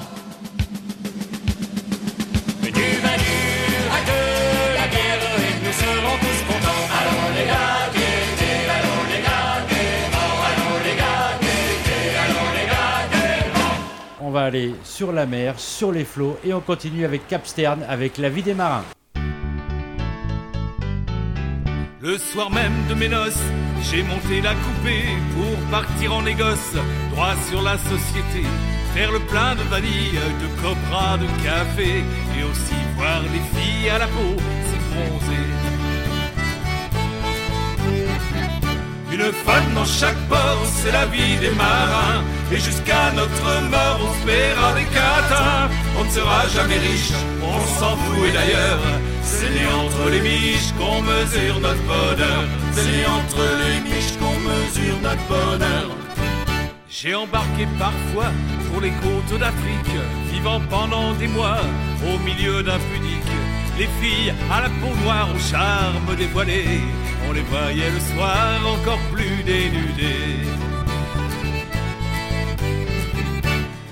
[2.63, 4.19] Du vin dur à que
[4.79, 6.83] la bière et nous serons tous contents.
[6.99, 13.01] Allons les gars, gaiement, allons les gars, gaiement, allons les gars, gaiement, allons les gars,
[13.11, 13.75] gaiement.
[14.21, 17.83] On va aller sur la mer, sur les flots et on continue avec Cap Stern
[17.87, 18.85] avec la vie des marins.
[21.99, 23.41] Le soir même de mes noces,
[23.81, 26.75] j'ai monté la coupée pour partir en négoce,
[27.11, 28.43] droit sur la société,
[28.93, 32.03] faire le plein de vanille, de copra, de café,
[32.37, 34.35] et aussi voir les filles à la peau
[34.67, 35.47] s'effronzer.
[39.11, 42.23] Une femme dans chaque port, c'est la vie des marins.
[42.51, 45.69] Et jusqu'à notre mort, on se paiera des catins.
[45.99, 48.79] On ne sera jamais riche, on s'en fout et d'ailleurs.
[49.29, 52.43] C'est né entre les miches qu'on mesure notre bonheur.
[52.71, 55.89] C'est né entre les miches qu'on mesure notre bonheur.
[56.89, 58.31] J'ai embarqué parfois
[58.67, 59.99] pour les côtes d'Afrique,
[60.31, 61.59] vivant pendant des mois
[62.09, 63.33] au milieu d'un pudique.
[63.77, 66.63] Les filles à la peau noire, au charme dévoilé,
[67.29, 70.46] on les voyait le soir encore plus dénudées.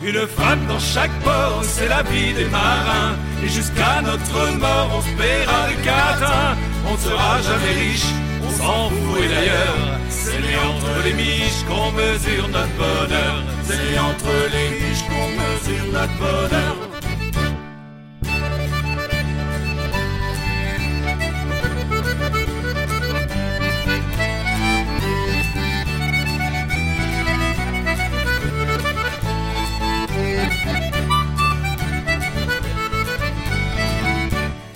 [0.08, 3.16] Une femme dans chaque port, c'est la vie des marins.
[3.44, 6.56] Et jusqu'à notre mort, on se paiera des catins.
[6.88, 8.06] On ne sera jamais riche,
[8.44, 10.00] on s'en fout et d'ailleurs.
[10.10, 13.44] C'est né entre les miches qu'on mesure notre bonheur.
[13.64, 16.95] C'est né entre les miches qu'on mesure notre bonheur.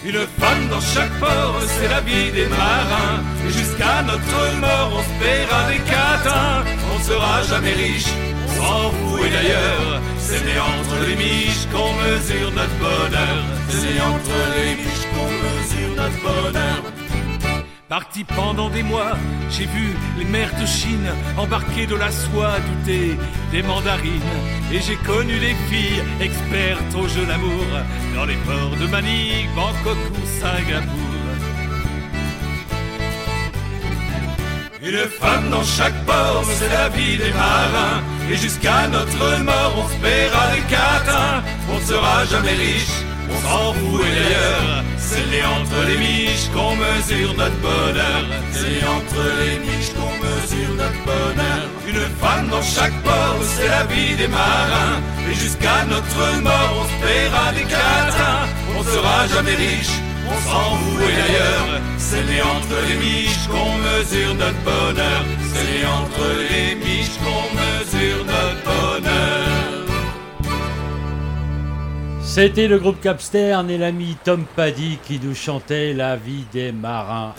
[0.10, 3.22] Une femme dans chaque port, c'est la vie des marins.
[3.46, 6.64] Et jusqu'à notre mort, on se paiera des catins.
[6.96, 8.12] On sera jamais riche,
[8.58, 10.02] s'en fout et d'ailleurs.
[10.18, 13.44] C'est entre les miches qu'on mesure notre bonheur.
[13.70, 17.09] C'est entre les miches qu'on mesure notre bonheur.
[17.90, 19.18] Parti pendant des mois,
[19.50, 23.18] j'ai vu les mers de Chine embarquer de la soie, douter
[23.52, 24.22] des mandarines.
[24.72, 27.66] Et j'ai connu des filles expertes au jeu d'amour
[28.14, 31.10] dans les ports de Manille, Bangkok ou Singapour.
[34.84, 38.04] Une femme dans chaque port, c'est la vie des marins.
[38.32, 41.44] Et jusqu'à notre mort, on se paiera des catins.
[41.72, 44.84] On ne sera jamais riche, on s'en et d'ailleurs.
[44.98, 48.24] C'est entre les miches qu'on mesure notre bonheur.
[48.52, 51.64] C'est entre les miches qu'on mesure notre bonheur.
[51.88, 55.02] Une femme dans chaque port, c'est la vie des marins.
[55.30, 58.46] Et jusqu'à notre mort, on se paiera des catins.
[58.78, 59.96] On sera jamais riche,
[60.28, 60.78] on s'en
[61.08, 61.82] et d'ailleurs.
[61.98, 65.24] C'est entre les miches qu'on mesure notre bonheur.
[65.54, 69.59] C'est entre les miches qu'on mesure notre bonheur.
[72.32, 76.72] C'était le groupe Cap Stern et l'ami Tom Paddy qui nous chantait la vie des
[76.72, 77.34] marins.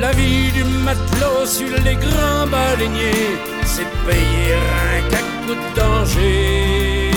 [0.00, 7.10] La vie du matelot sur les grands baleiniers, c'est payer rien qu'à coup de danger.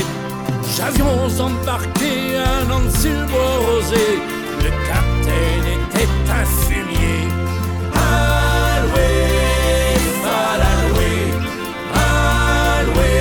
[0.78, 4.06] J'avions embarqué un an sur le bois rosé,
[4.64, 7.22] le capitaine était un fumier.
[7.94, 9.12] Alloué,
[10.24, 11.14] falalloué,
[12.80, 13.20] alloué.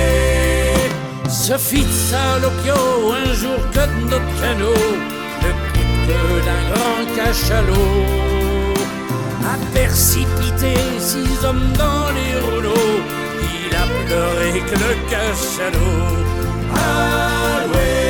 [1.29, 4.89] Ce fit Salopio un jour que notre canot,
[5.43, 5.89] le coup
[6.45, 8.38] d'un grand cachalot
[9.51, 12.97] a précipité six hommes dans les rouleaux.
[13.41, 16.05] Il a pleuré que le cachalot.
[16.73, 18.08] Alloué,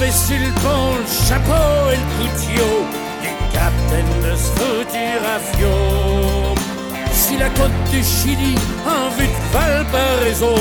[0.00, 2.72] a retrouvé sur le pont le chapeau et le couteau
[3.22, 5.74] du capitaine de ce foutu rafio.
[7.12, 8.54] Si la côte du Chili,
[8.86, 10.54] en vue de Valparaiso,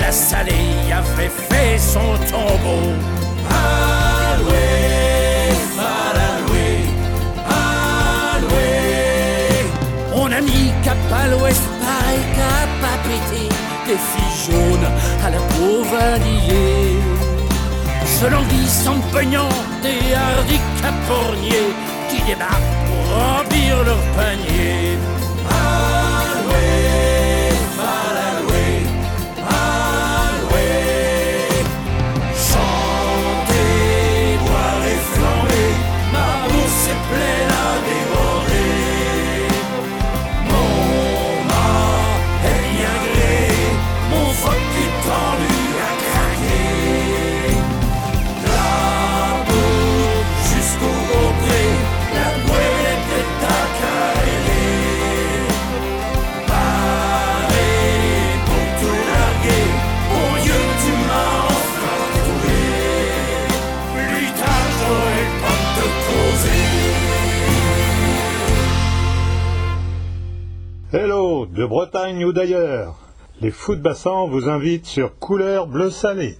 [0.00, 2.94] la salée avait fait son tombeau.
[3.50, 4.56] Alloué,
[5.76, 6.70] falalloué,
[8.28, 8.72] alloué.
[10.32, 13.48] ami cap à l'ouest, pareil cap à péter,
[13.86, 14.90] des filles jaunes
[15.24, 17.33] à la peau vanillée.
[18.20, 19.48] Je languis en peignant
[19.82, 21.72] des hardis caporniers
[22.08, 24.96] qui débarquent pour remplir leur panier.
[71.54, 72.96] De Bretagne ou d'ailleurs.
[73.40, 76.36] Les foot bassants vous invitent sur Couleur Bleu Salé.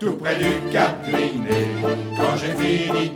[0.00, 0.96] Tout près du Cap
[2.16, 3.12] quand j'ai fini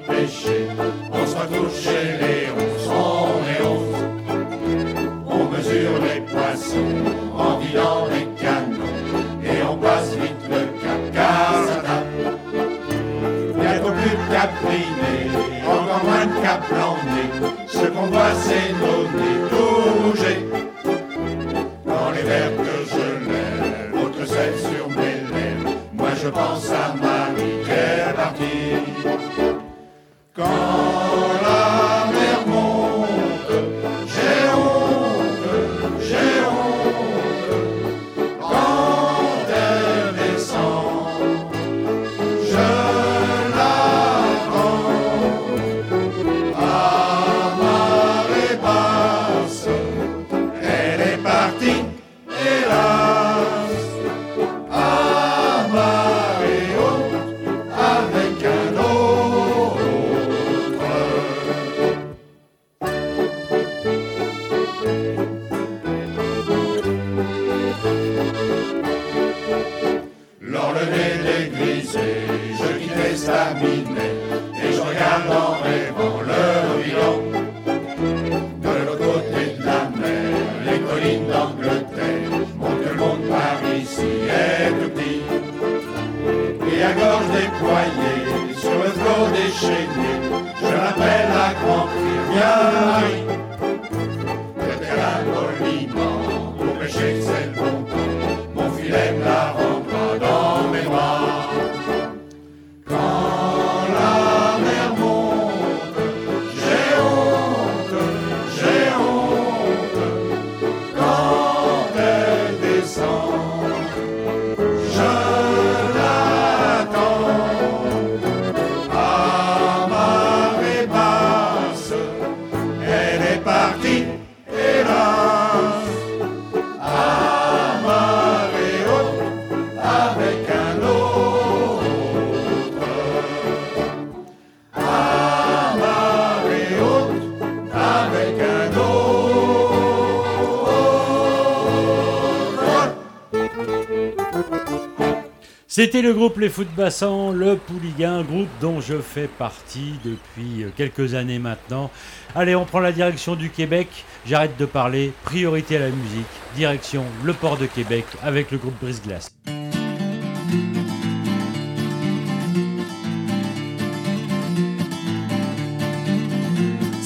[145.82, 150.68] C'était le groupe Les Foot Bassants, le Pouliguen, groupe dont je fais partie depuis euh,
[150.76, 151.90] quelques années maintenant.
[152.34, 153.88] Allez, on prend la direction du Québec.
[154.26, 155.14] J'arrête de parler.
[155.24, 156.26] Priorité à la musique.
[156.54, 159.30] Direction le port de Québec avec le groupe Brise-Glace.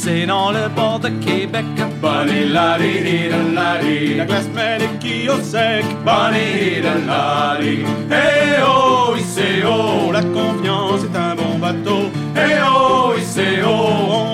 [0.04, 1.64] C'est dans le port de Québec.
[2.02, 5.86] Bonnie la di la di, la glace met les sec.
[6.04, 12.10] Bonnie la di, hey oh, c'est oh, la confiance est un bon bateau.
[12.36, 14.33] Hey oh, oui c'est oh, on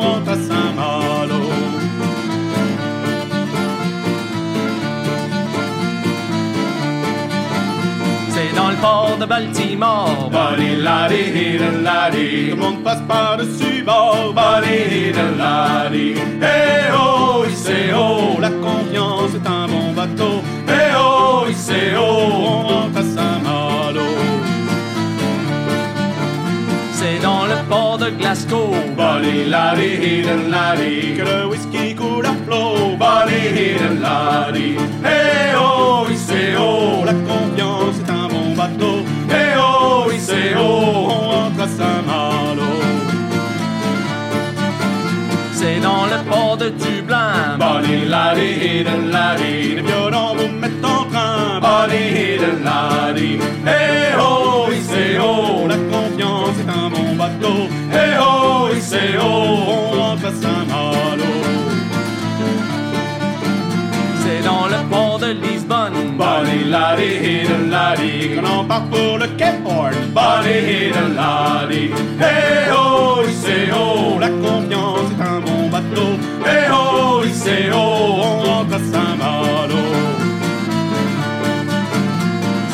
[9.20, 10.30] de Baltimore.
[10.30, 14.32] Bonnie la di di da la di, tout le monde passe par-dessus bord.
[14.34, 20.42] Bonnie da la di, hey oh, c'est oh, la confiance est un bon bateau.
[20.66, 24.08] Hey oh, c'est oh, on rentre à Saint-Malo.
[26.98, 28.74] C'est dans le port de Glasgow.
[28.96, 32.96] Bonnie la di da la di, que le whisky coule à flot.
[32.98, 37.69] Bonnie di da la di, hey oh, c'est oh, la confiance
[40.56, 42.70] oh, c'est oh, on rentre à Saint-Malo.
[45.52, 47.58] c'est dans le port de Dublin.
[47.58, 51.60] Bonnie laddie, de laddie, les violons vous mettent en train.
[51.60, 57.58] Bonnie de laddie, hey ho, c'est oh, la confiance est un bon bateau.
[57.92, 61.32] Hey ho, c'est oh, on rentre à Saint-Malo.
[64.22, 65.79] C'est dans le port de Lisbonne.
[66.20, 69.94] Bonnie laddie, de laddie, quand on part pour le Cape Horn.
[70.12, 71.90] Bonnie de laddie,
[72.20, 76.10] hey ho, c'est oh, la confiance est un bon bateau.
[76.44, 79.82] Hey ho, c'est oh, on rentre à Saint-Malo.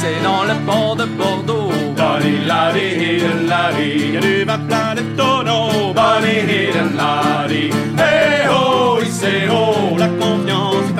[0.01, 1.71] C'est dans le port de Bordeaux.
[1.97, 5.95] Bonnie laddie, de laddie, y a du vin plein de tonneaux.
[5.95, 6.43] Bonnie
[6.77, 10.91] de laddie, hey ho, c'est oh, la confiance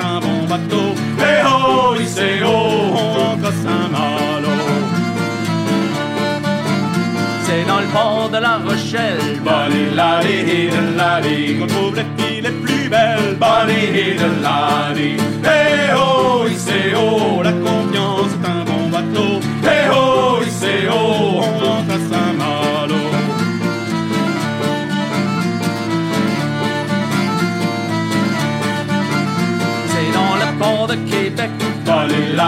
[1.79, 4.49] On rentre à Saint-Malo.
[7.43, 9.39] C'est dans le port de La Rochelle.
[9.43, 13.37] Bonnie laddie, de laddie, qu'on trouve les filles les plus belles?
[13.39, 14.27] Bonnie de
[15.95, 19.39] ho, c'est oh, la confiance est un bon bateau.
[20.59, 21.66] C'est oh, on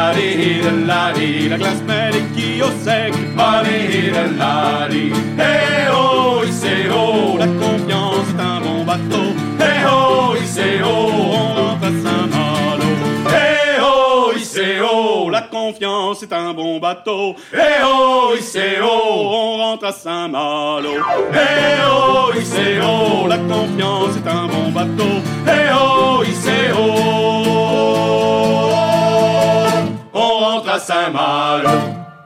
[0.09, 1.83] Laddie, de laddie, la glace
[2.33, 3.13] quilles au sec.
[3.13, 9.35] De laddie, hey ho, c'est oh, la confiance est un bon bateau.
[9.59, 12.89] Hey ho, c'est oh, on rentre à Saint-Malo.
[13.27, 17.35] Hey ho, c'est oh, la confiance est un bon bateau.
[17.53, 18.87] Hey ho, c'est oh,
[19.31, 20.89] on rentre à Saint-Malo.
[21.33, 25.21] Hey ho, c'est oh, la confiance est un bon bateau.
[25.45, 28.68] Hey ho, c'est oh,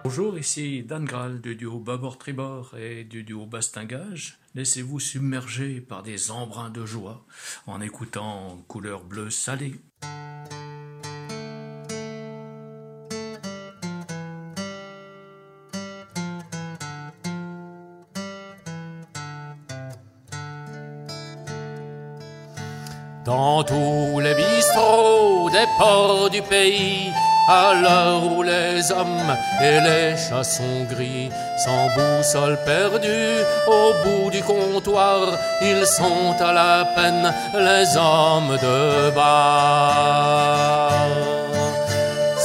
[0.04, 4.38] Bonjour, ici Dan Graal du duo Babord Tribord et du duo Bastingage.
[4.54, 7.24] Laissez-vous submerger par des embruns de joie
[7.68, 9.76] en écoutant Couleur bleue salée.
[23.24, 27.10] Dans tous les bistrots des ports du pays,
[27.48, 34.30] à l'heure où les hommes et les chats sont gris, sans boussole perdue, au bout
[34.32, 40.94] du comptoir, ils sont à la peine les hommes de bar.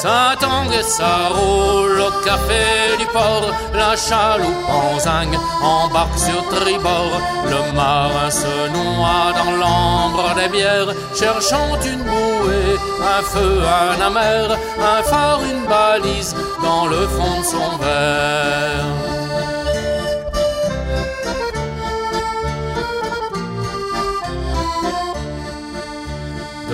[0.03, 5.31] Saint-Angue, ça roule au café du port, la chaloupe en zinc
[5.61, 7.21] embarque sur tribord.
[7.47, 12.79] Le marin se noie dans l'ambre des bières, cherchant une bouée,
[13.17, 19.28] un feu, un amer, un phare, une balise dans le fond de son verre.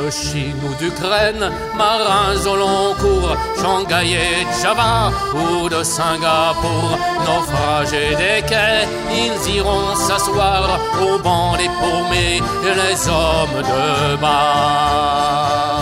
[0.04, 8.14] De Chine ou d'Ukraine, marins au long cours, Shanghai et Java ou de Singapour, naufragés
[8.22, 8.86] des quais,
[9.22, 12.42] ils iront s'asseoir au banc des paumés,
[12.80, 15.80] les hommes de bar.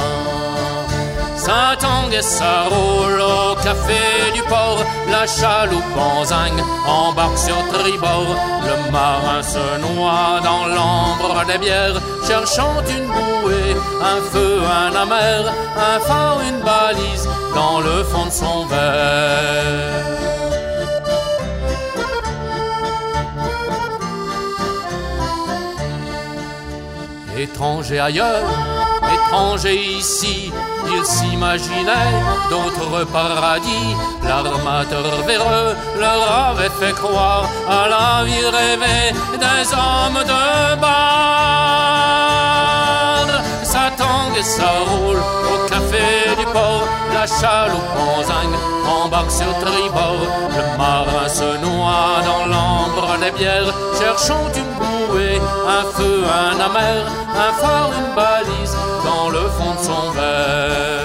[1.36, 4.78] Saint-Angue, ça roule au café du port,
[5.12, 6.22] la chaloupe en
[6.90, 8.34] embarque sur tribord.
[8.68, 13.76] Le marin se noie dans l'ambre des bières, cherchant une bouée,
[14.12, 19.92] un feu, un amer, un phare, une balise dans le fond de son verre.
[27.38, 28.48] Étranger ailleurs,
[29.14, 30.52] étranger ici,
[30.96, 32.14] il s'imaginait
[32.50, 33.96] d'autres paradis.
[34.22, 39.12] L'armateur véreux leur avait fait croire à la vie rêvée
[39.44, 40.42] des hommes de
[40.80, 41.62] bar.
[43.62, 46.06] Ça tangue et ça roule au café
[46.38, 48.22] du port, la chaloupe en
[49.04, 50.22] embarque sur tribord.
[50.56, 57.04] Le marin se noie dans l'ambre des bières, cherchant une bouée, un feu, un amer,
[57.34, 61.02] un phare, une balise dans le fond de son verre.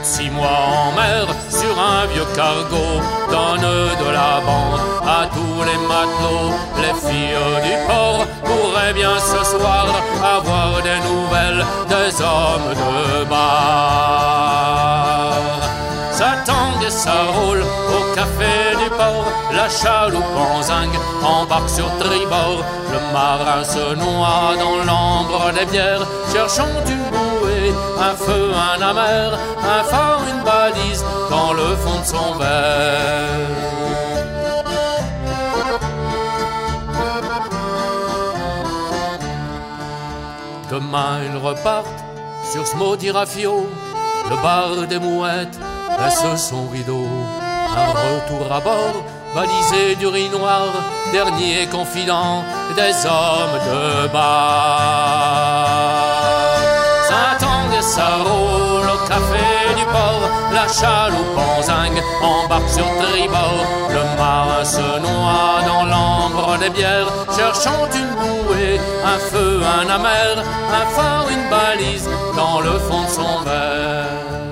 [0.00, 2.86] Six mois en mer, sur un vieux cargo,
[3.30, 6.54] donne de la bande à tous les matelots.
[6.82, 9.86] Les filles du port pourraient bien ce soir
[10.22, 14.48] avoir des nouvelles des hommes de bar.
[16.10, 18.57] Ça tangue et ça roule au café
[19.68, 20.90] chaloupe en zinc
[21.22, 22.64] embarque sur tribord.
[22.92, 29.38] Le marin se noie dans l'ambre des bières, cherchant une bouée, un feu, un amer,
[29.62, 33.68] un phare, une balise dans le fond de son verre.
[40.70, 42.04] Demain ils repartent
[42.52, 43.66] sur ce maudit rafio,
[44.30, 45.58] le bar des mouettes
[45.98, 47.06] laisse son rideau.
[47.76, 49.04] Un retour à bord
[49.34, 50.68] balisé d'urinoir,
[51.12, 52.44] dernier confident
[52.76, 55.58] des hommes de bas.
[57.08, 61.58] Saint-Ange et roule au café du port, la chaloupe en
[62.22, 69.18] embarque sur tribord, le marin se noie dans l'ambre des bières, cherchant une bouée, un
[69.18, 74.47] feu, un amer, un phare, une balise dans le fond de son verre.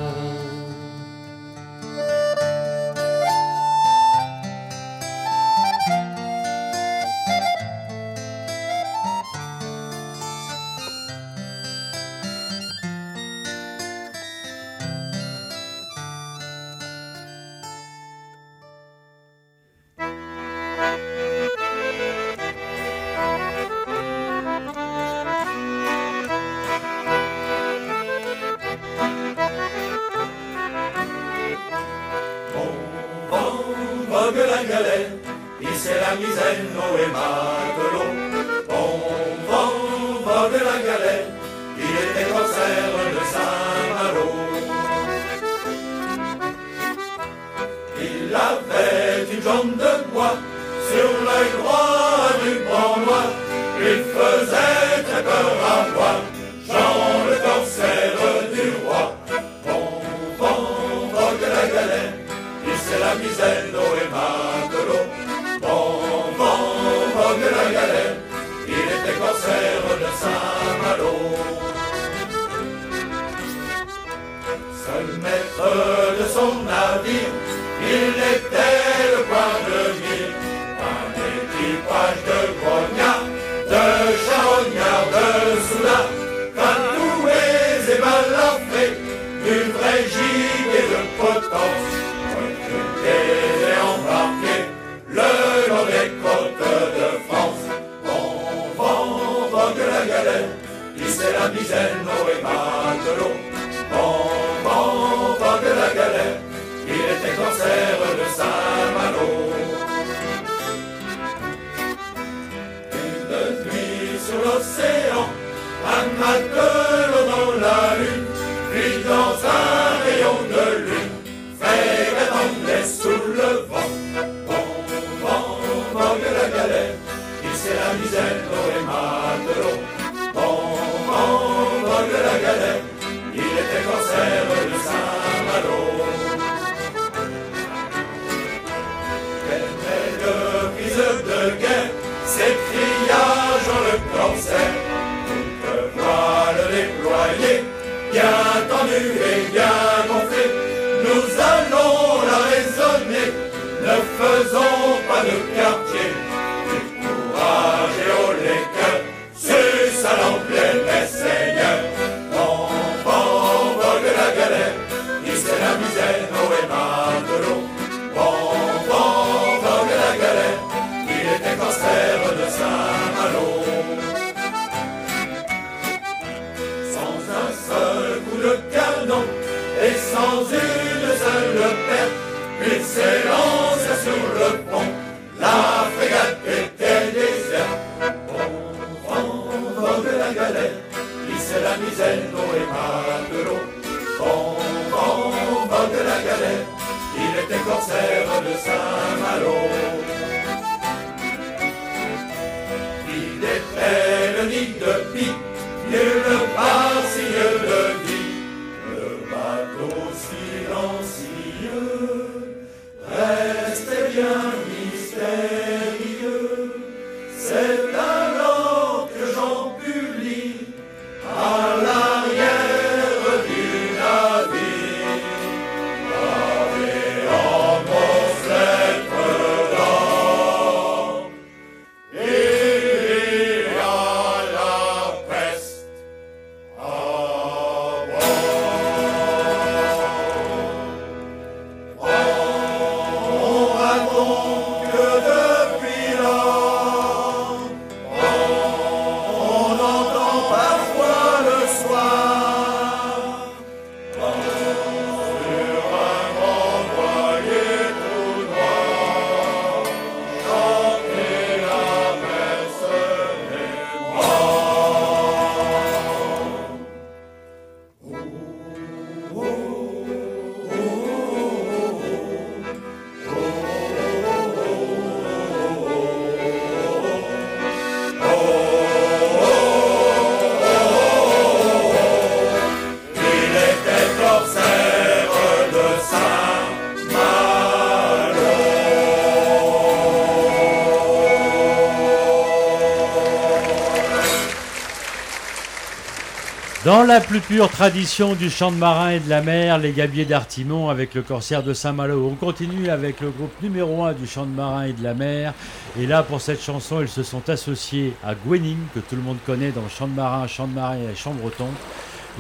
[297.07, 300.89] La plus pure tradition du chant de marin et de la mer, les gabiers d'Artimon
[300.89, 302.29] avec le corsaire de Saint-Malo.
[302.33, 305.55] On continue avec le groupe numéro 1 du chant de marin et de la mer.
[306.01, 309.39] Et là, pour cette chanson, ils se sont associés à Gwening, que tout le monde
[309.47, 311.69] connaît dans chant de marin, chant de marin et chant breton,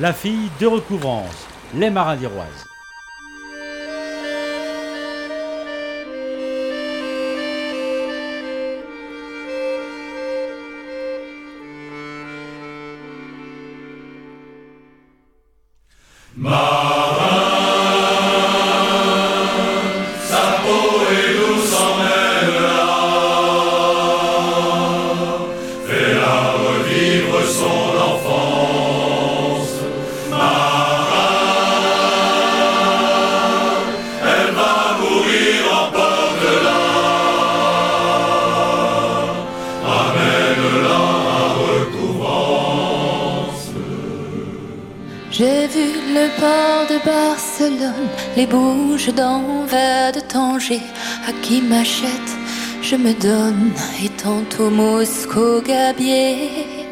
[0.00, 2.75] la fille de recouvrance, les marins d'Iroise.
[49.06, 50.82] Bouges d'Anvers de Tanger,
[51.28, 52.30] à qui m'achète,
[52.82, 53.72] je me donne,
[54.02, 56.84] et tantôt Moscou Gabier.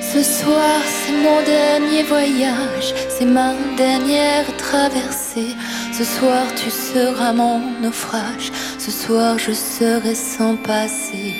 [0.00, 5.54] Ce soir, c'est mon dernier voyage, c'est ma dernière traversée.
[5.92, 11.34] Ce soir, tu seras mon naufrage, ce soir, je serai sans passé.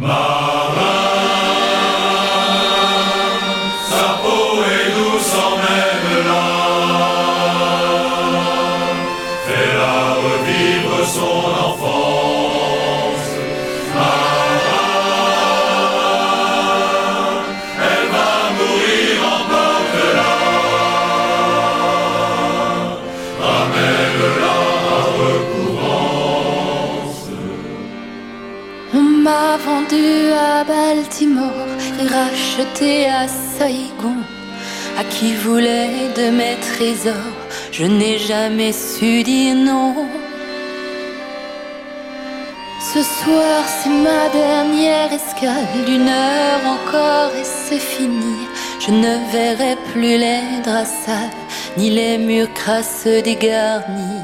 [0.00, 1.11] Sa
[29.94, 31.68] à Baltimore
[32.00, 34.16] et racheté à Saigon.
[34.98, 37.36] À qui voulait de mes trésors,
[37.70, 39.94] je n'ai jamais su dire non.
[42.92, 48.36] Ce soir, c'est ma dernière escale, d'une heure encore et c'est fini.
[48.80, 51.30] Je ne verrai plus les draps sales,
[51.76, 54.21] ni les murs crasseux dégarnis.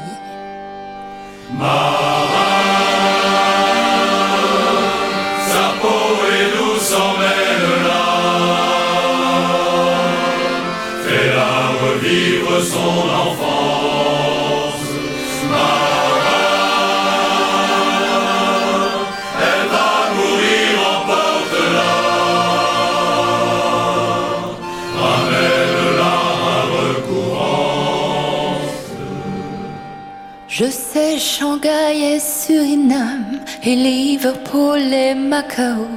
[34.19, 35.87] Liverpool et Macao.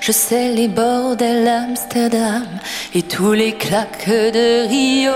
[0.00, 2.46] Je sais les bordels Amsterdam
[2.94, 5.12] et tous les claques de Rio.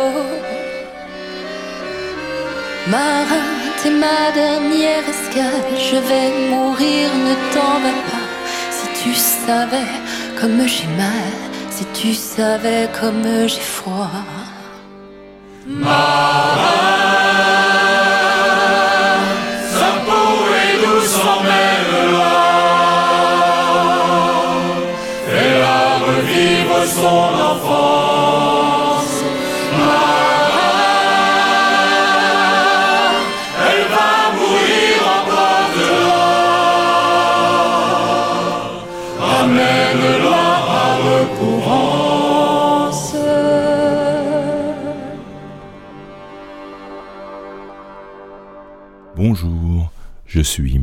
[2.88, 3.48] Marin,
[3.80, 5.68] t'es ma dernière escale.
[5.88, 8.28] Je vais mourir, ne t'en va pas.
[8.76, 9.94] Si tu savais
[10.40, 11.34] comme j'ai mal,
[11.70, 14.24] si tu savais comme j'ai froid.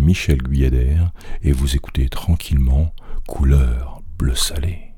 [0.06, 0.98] Michel Guyader
[1.42, 2.94] et vous écoutez tranquillement
[3.28, 4.94] Couleur bleu salé.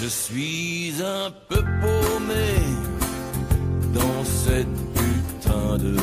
[0.00, 2.56] Je suis un peu paumé
[3.92, 5.96] dans cette putain de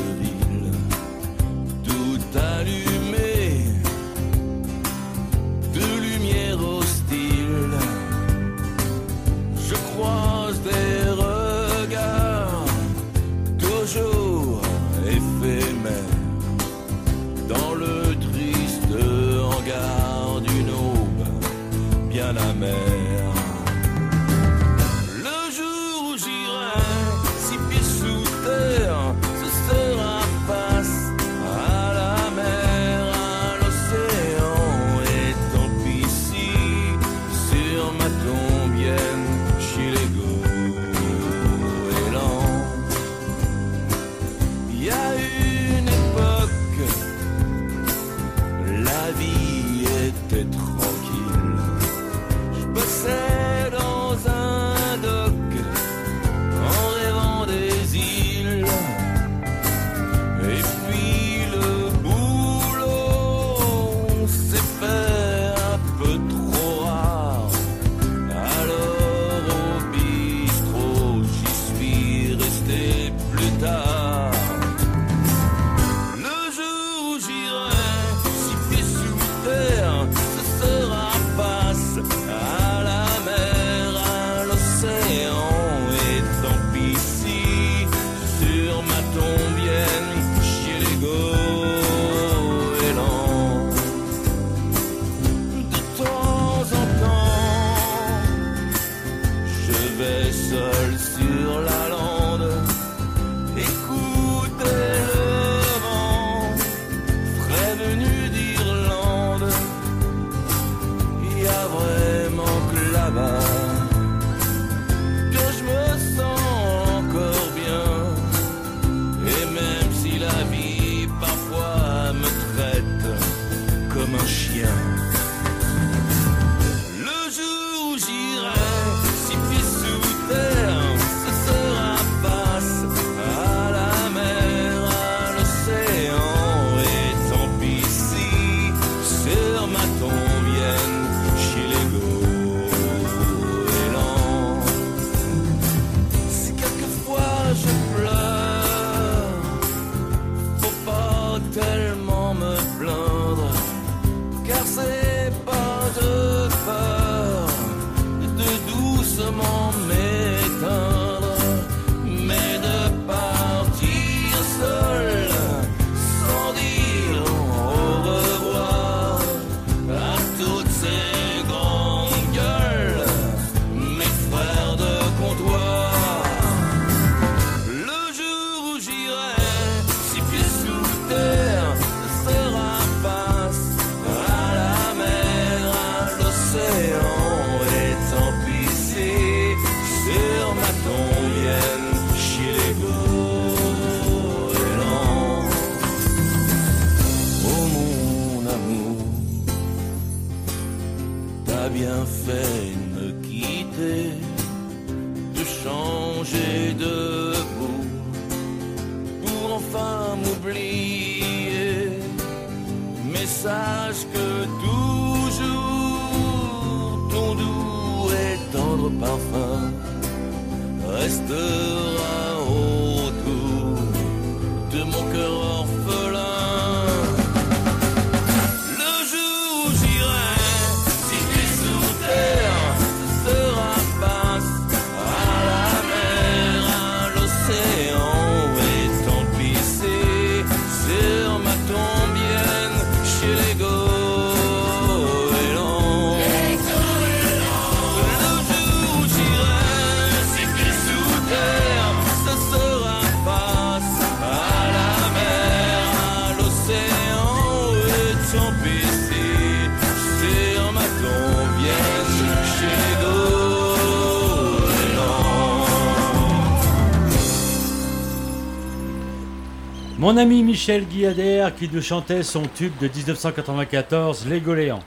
[270.16, 274.80] Mon ami Michel Guyader qui nous chantait son tube de 1994, Les Goléans.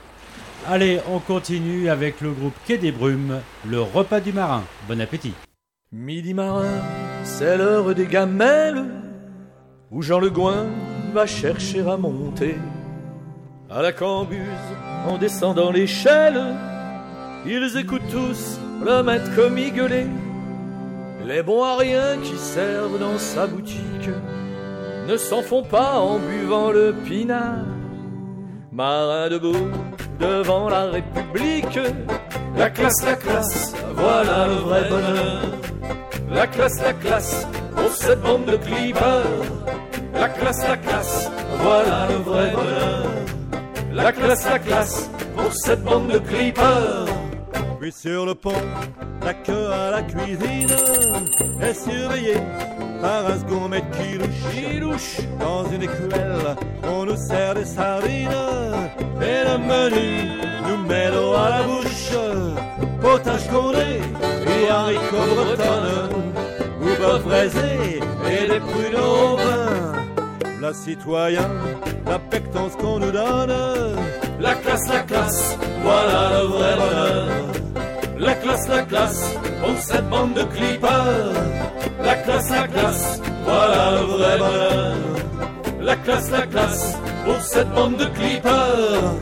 [0.67, 4.63] Allez, on continue avec le groupe Quai des Brumes, le repas du marin.
[4.87, 5.33] Bon appétit.
[5.91, 6.81] Midi marin,
[7.23, 8.83] c'est l'heure des gamelles,
[9.91, 10.65] où Jean Le Gouin
[11.13, 12.55] va chercher à monter.
[13.69, 14.39] À la cambuse,
[15.07, 16.41] en descendant l'échelle,
[17.45, 20.07] ils écoutent tous le maître commis gueuler.
[21.23, 24.09] Les bons à rien qui servent dans sa boutique
[25.09, 27.65] ne s'en font pas en buvant le pinard.
[28.71, 29.71] Marin debout
[30.19, 31.79] devant la République,
[32.55, 35.41] la classe, la classe, voilà le vrai bonheur.
[36.29, 39.25] La classe, la classe, pour cette bande de clippers.
[40.13, 43.05] La classe, la classe, voilà le vrai bonheur.
[43.91, 47.07] La classe, la classe, pour cette bande de clippers.
[47.79, 48.51] Puis sur le pont,
[49.23, 50.69] la queue à la cuisine
[51.61, 52.41] est surveillée
[53.01, 55.19] par un maître qui louche.
[55.39, 58.27] Dans une écuelle, on nous sert des sardines
[59.21, 60.27] et le menu
[60.67, 62.11] nous met l'eau à la bouche.
[62.99, 64.01] Potage condé
[64.45, 66.33] et haricots bretonnes,
[66.81, 70.59] ou bœuf braisé et des pruneaux au vin.
[70.59, 71.49] La citoyen,
[72.05, 73.55] la pectance qu'on nous donne.
[74.41, 77.68] La classe, la classe, voilà le vrai bonheur.
[78.19, 81.31] La classe, la classe, pour cette bande de clippers.
[82.03, 84.95] La classe, la classe, voilà le vrai bonheur.
[85.79, 89.13] La classe, la classe, pour cette bande de clippers.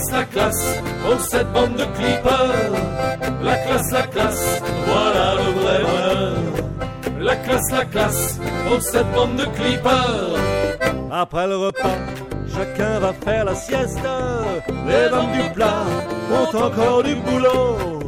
[0.00, 2.72] Classe, la classe, pour cette bande de clippers.
[3.42, 6.36] La classe, la classe, voilà le vrai bonheur.
[7.20, 10.36] La classe, la classe, pour cette bande de clippers.
[11.12, 11.98] Après le repas,
[12.54, 13.98] chacun va faire la sieste.
[14.86, 15.84] Les dames du plat
[16.32, 18.00] ont encore du boulot.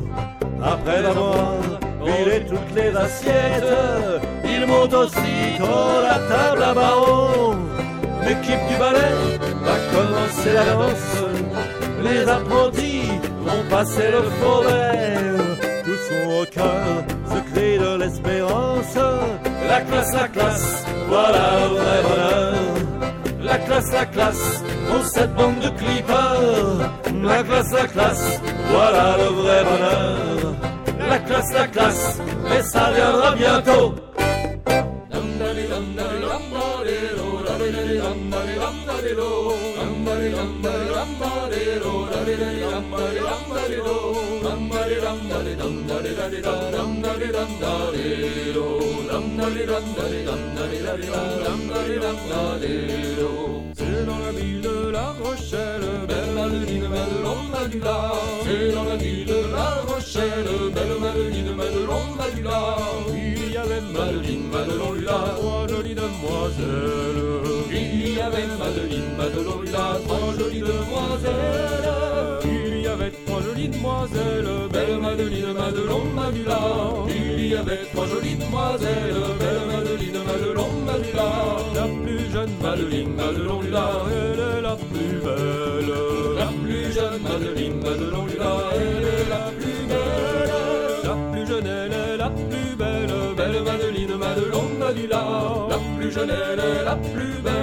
[0.64, 1.56] Après avoir
[2.04, 7.54] vidé toutes les assiettes, ils montent aussitôt la table à barreaux.
[8.24, 11.31] L'équipe du ballet va commencer la danse.
[12.02, 13.10] Les apprentis
[13.44, 14.64] vont passer le faux.
[15.84, 18.96] Tous sont au cœur, secret de l'espérance.
[19.68, 22.54] La classe, la classe, voilà le vrai bonheur.
[23.42, 26.90] La classe, la classe, pour cette bande de clippers.
[27.22, 30.54] La classe, la classe, voilà le vrai bonheur.
[31.08, 32.18] La classe, la classe,
[32.48, 33.94] mais ça viendra bientôt.
[53.74, 58.12] C'est dans la ville de La Rochelle, belle Madeline, Madelon, Madula.
[58.44, 62.76] C'est dans la ville de La Rochelle, belle Madeline, Madelon, Madula.
[63.12, 67.22] Il y avait Madeline, Madelon, Lula, trois jolies demoiselles.
[67.70, 72.11] Il y avait Madeline, Madelon, Lula, trois jolies demoiselles.
[73.52, 76.58] Jolies demoiselles, belle Madeline, Madelon, Madula.
[77.08, 81.28] Il y avait trois jolies demoiselles, belle Madeline, Madelon, Madula.
[81.74, 85.92] La plus jeune Madeline, Madelon, Lula, elle est la plus belle.
[86.38, 91.04] La plus jeune Madeline, Madelon, Lula, elle est la plus belle.
[91.04, 95.24] La plus jeune, elle est la plus belle, belle Madeline, Madelon, Madula.
[95.68, 97.61] La plus jeune, elle est la plus belle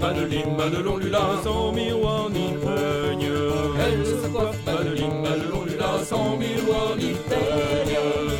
[0.00, 3.30] Madeline, Madelon, Lula, sans miroir ni peigne.
[3.80, 7.98] Elle se coiffe, Madeline, Madelon, Lula, sans miroir ni peigne.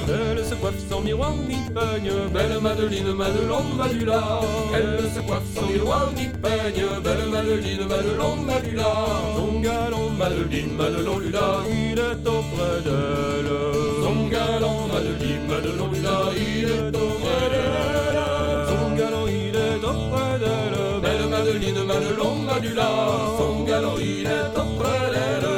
[0.08, 4.40] Elle se coiffe sans miroir ni peigne, belle Madeline, Madelon, Madula.
[4.74, 8.92] Elle se coiffe sans miroir ni peigne, belle Madeline, Madelon, Madula.
[9.36, 13.52] Son galant, Madeline, Madelon, Lula, il est auprès d'elle.
[14.02, 18.27] Son galant, Madeline, Madelon, Lula, il est auprès d'elle.
[21.58, 22.88] Madeline, Madelon, Madula.
[23.36, 25.57] Son galant, il est auprès d'elle.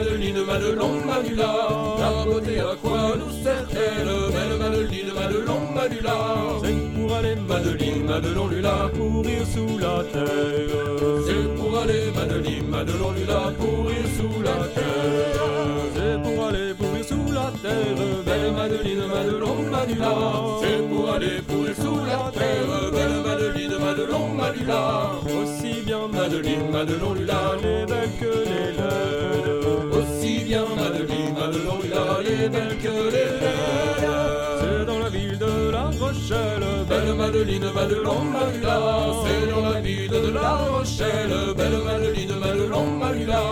[0.00, 1.52] Madeline, Madelon, Madula.
[1.98, 6.16] La beauté, à quoi nous sert-elle Belle Madeline, Madelon, Madula.
[6.62, 11.04] C'est pour aller, Madeline, Madelon, Lula, courir sous la terre.
[11.26, 15.44] C'est pour aller, Madeline, Madelon, Lula, courir sous la terre.
[15.94, 20.14] C'est pour aller pourrir sous la terre, belle Madeline, Madelon, Madula.
[20.62, 23.59] C'est pour aller pourrir sous la terre, belle Madeline,
[23.90, 25.18] Madelon, Madula.
[25.26, 29.64] Aussi bien Madeline, Madelon, Lula, les belles que les laides.
[29.98, 34.06] Aussi bien Madeline, Madelon, Lula, les belles que les laides.
[34.60, 38.78] C'est dans la ville de La Rochelle, belle Madeline, Madelon, Madula.
[39.24, 43.42] C'est dans la ville de La Rochelle, belle Madeline, Madelon, Madula.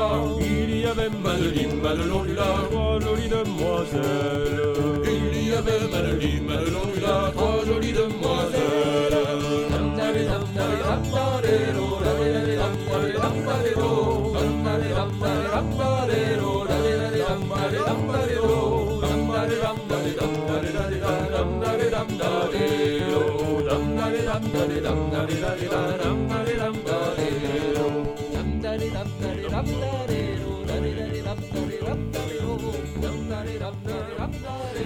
[0.40, 4.73] Il y avait Madeline, Madelon, Lula, trois jolies demoiselles.
[5.05, 9.57] Il y avait Madeline, Madelon, Lula, trois jolies demoiselles.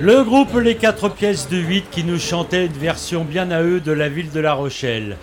[0.01, 3.81] Le groupe Les 4 pièces de 8 qui nous chantait une version bien à eux
[3.81, 5.17] de la ville de La Rochelle.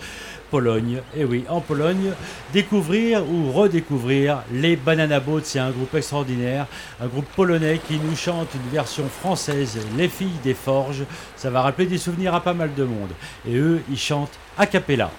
[0.50, 2.12] Pologne, et oui, en Pologne,
[2.52, 6.66] découvrir ou redécouvrir les Banana Boats, c'est un groupe extraordinaire,
[7.00, 11.04] un groupe polonais qui nous chante une version française, Les filles des forges,
[11.36, 13.10] ça va rappeler des souvenirs à pas mal de monde.
[13.48, 15.10] Et eux, ils chantent a cappella.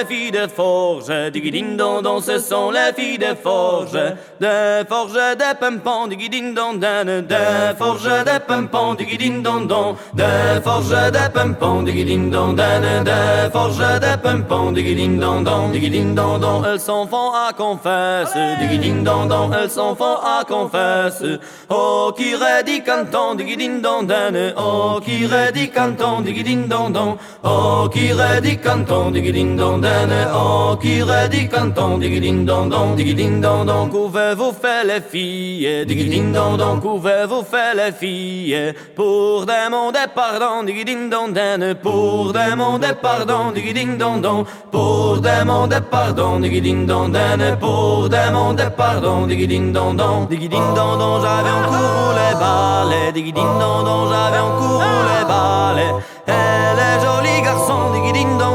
[0.00, 1.10] Les filles de forge.
[1.32, 3.98] Digidindondon, ce sont les filles de forge.
[4.40, 7.22] De forge de pimpon, digidindondan.
[7.22, 9.96] De forge de pimpon, digidindondon.
[10.14, 13.04] De forge de pimpon, digidindondan.
[13.04, 15.68] De forge de pimpon, digidindondon.
[15.70, 18.34] Digidindondon, elles s'en font à confesse.
[18.60, 21.24] Digidindondon, elles s'en font à confesse.
[21.68, 24.54] Oh, qui redit canton, digidindondan.
[24.56, 27.16] Oh, qui redit canton, digidindondon.
[27.44, 29.89] Oh, qui redit canton, digidindondan.
[30.32, 32.94] Oh, qui redit canton, digidindondon.
[32.94, 35.84] Digidindondon, qu'ouvez-vous fait les filles?
[35.86, 38.74] Digidindondon, qu'ouvez-vous fait les filles?
[38.94, 41.74] Pour demander pardon, digidindondan.
[41.82, 44.44] Pour demander pardon, digidindondon.
[44.70, 47.56] Pour demander pardon, digidindondan.
[47.58, 50.26] Pour demander pardon, digidindondon.
[50.30, 53.12] Digidindondon, j'avais en cours les balais.
[53.12, 55.94] Digidindondon, j'avais en cours les balais.
[56.26, 57.19] Elle est jolie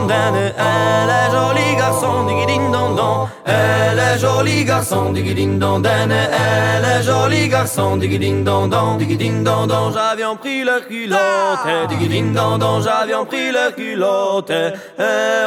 [0.07, 0.53] digidindondan.
[0.57, 3.27] Elle est jolie garçon, digidindondon.
[3.45, 6.09] Elle est jolie garçon, digidindondan.
[6.09, 8.97] Elle est jolie garçon, digidindondon.
[8.97, 11.89] Digidindondon, j'avions pris leur culotte.
[11.89, 14.49] Digidindondon, j'avions pris leur culotte.
[14.49, 15.03] Eh,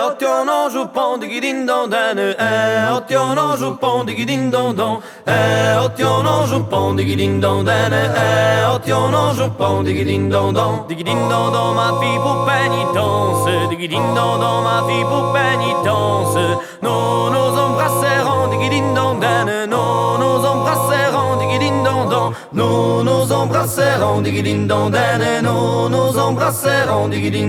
[0.06, 2.18] oh, tiens, non, joue pont, digidindondan.
[2.18, 2.34] Eh,
[2.94, 5.00] oh, tiens, non, joue pont, digidindondon.
[5.26, 5.32] Eh,
[5.82, 7.92] oh, tiens, non, joue pont, digidindondan.
[7.92, 10.84] Eh, oh, tiens, non, joue pont, digidindondon.
[10.88, 13.70] Digidindondon, ma fille pour pénitence.
[13.70, 16.58] Digidindondon, ma fille pour pénitence
[18.68, 23.98] ding dong dan, non, nos embrassèrent en ding dong dan, non, nos embrassèrent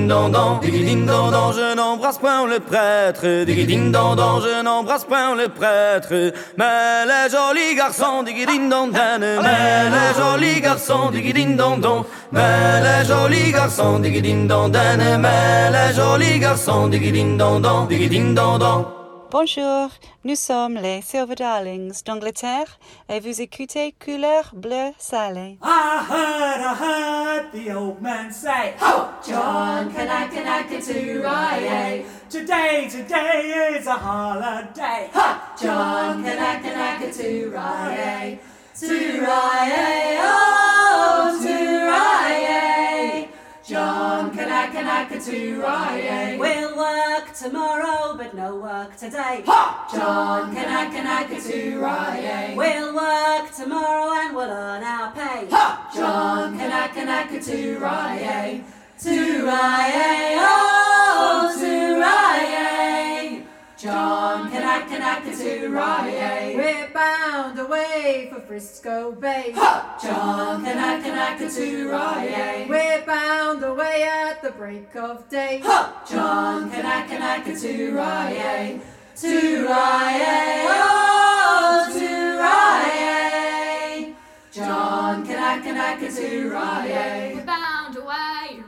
[0.08, 0.60] non, dan,
[1.54, 7.76] je n'embrasse point le prêtre, ding dong je n'embrasse point le prêtre, mais les jolis
[7.76, 14.72] garçons, ding dong mais les jolis garçons, ding dong mais les jolis garçons, ding dong
[14.72, 18.99] mais les jolis garçons, ding dong dan, ding dan.
[19.32, 19.92] Bonjour,
[20.24, 22.80] nous sommes les Silver Darlings d'Angleterre
[23.10, 25.60] et vous écoutez Couleur Bleu Salé.
[25.62, 29.08] I heard, I heard the old man say, Ho!
[29.24, 32.04] John Kanaka to Rye.
[32.28, 35.12] Today, today is a holiday.
[35.14, 35.56] Ha!
[35.62, 38.40] John Kanaka Turaye,
[40.22, 42.69] oh, Turaye.
[43.70, 46.40] John Kanaka Turaye.
[46.40, 49.44] We'll work tomorrow, but no work today.
[49.46, 49.88] Ha!
[49.94, 52.56] John Kanaka Turaye.
[52.56, 55.48] We'll work tomorrow and we'll earn our pay.
[55.52, 55.92] Ha!
[55.94, 58.64] John Kanaka Turaye.
[58.98, 62.99] Turaye, oh, Turaye.
[63.80, 65.70] John Canuck, Canuck, to Surrey.
[66.54, 69.54] We're bound away for Frisco Bay.
[69.56, 69.98] Ha!
[70.04, 72.66] John Canuck, Canuck, to Surrey.
[72.68, 75.62] We're bound away at the break of day.
[75.64, 76.04] Ha!
[76.10, 77.56] John Canuck, to and
[80.68, 82.52] oh, to Surrey, oh,
[84.04, 84.16] Surrey.
[84.52, 87.34] John Canuck, Canuck, to Surrey.
[87.34, 88.60] We're bound away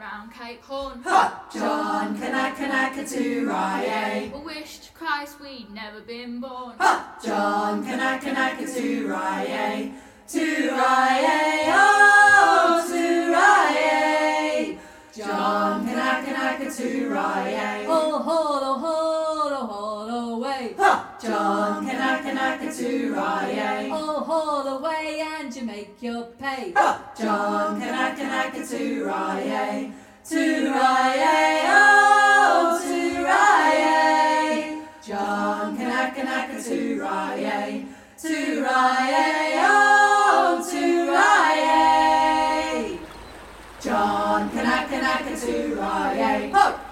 [0.42, 1.02] Cape Horn.
[1.04, 1.46] Ha!
[1.54, 4.34] John Kanaka Turaye.
[4.34, 6.74] We wish to Christ we'd never been born.
[6.80, 7.20] Ha!
[7.24, 9.94] John Kanaka Turaye.
[10.28, 14.80] Turaye, oh, Turaye.
[15.16, 17.86] John Kanaka Turaye.
[17.88, 20.74] Oh, holo, holo, holo way.
[20.80, 21.18] Ha!
[21.22, 23.90] John Kanaka Turaye.
[23.92, 26.74] Oh, haul away and you make your pay.
[26.76, 27.14] Ha!
[27.16, 28.72] John Kanaka Turaye.
[28.72, 29.94] Turaye,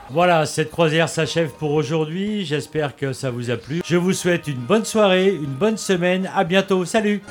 [0.10, 2.44] Voilà, cette croisière s'achève pour aujourd'hui.
[2.44, 3.82] J'espère que ça vous a plu.
[3.86, 6.30] Je vous souhaite une bonne soirée, une bonne semaine.
[6.36, 6.84] À bientôt.
[6.84, 7.22] Salut!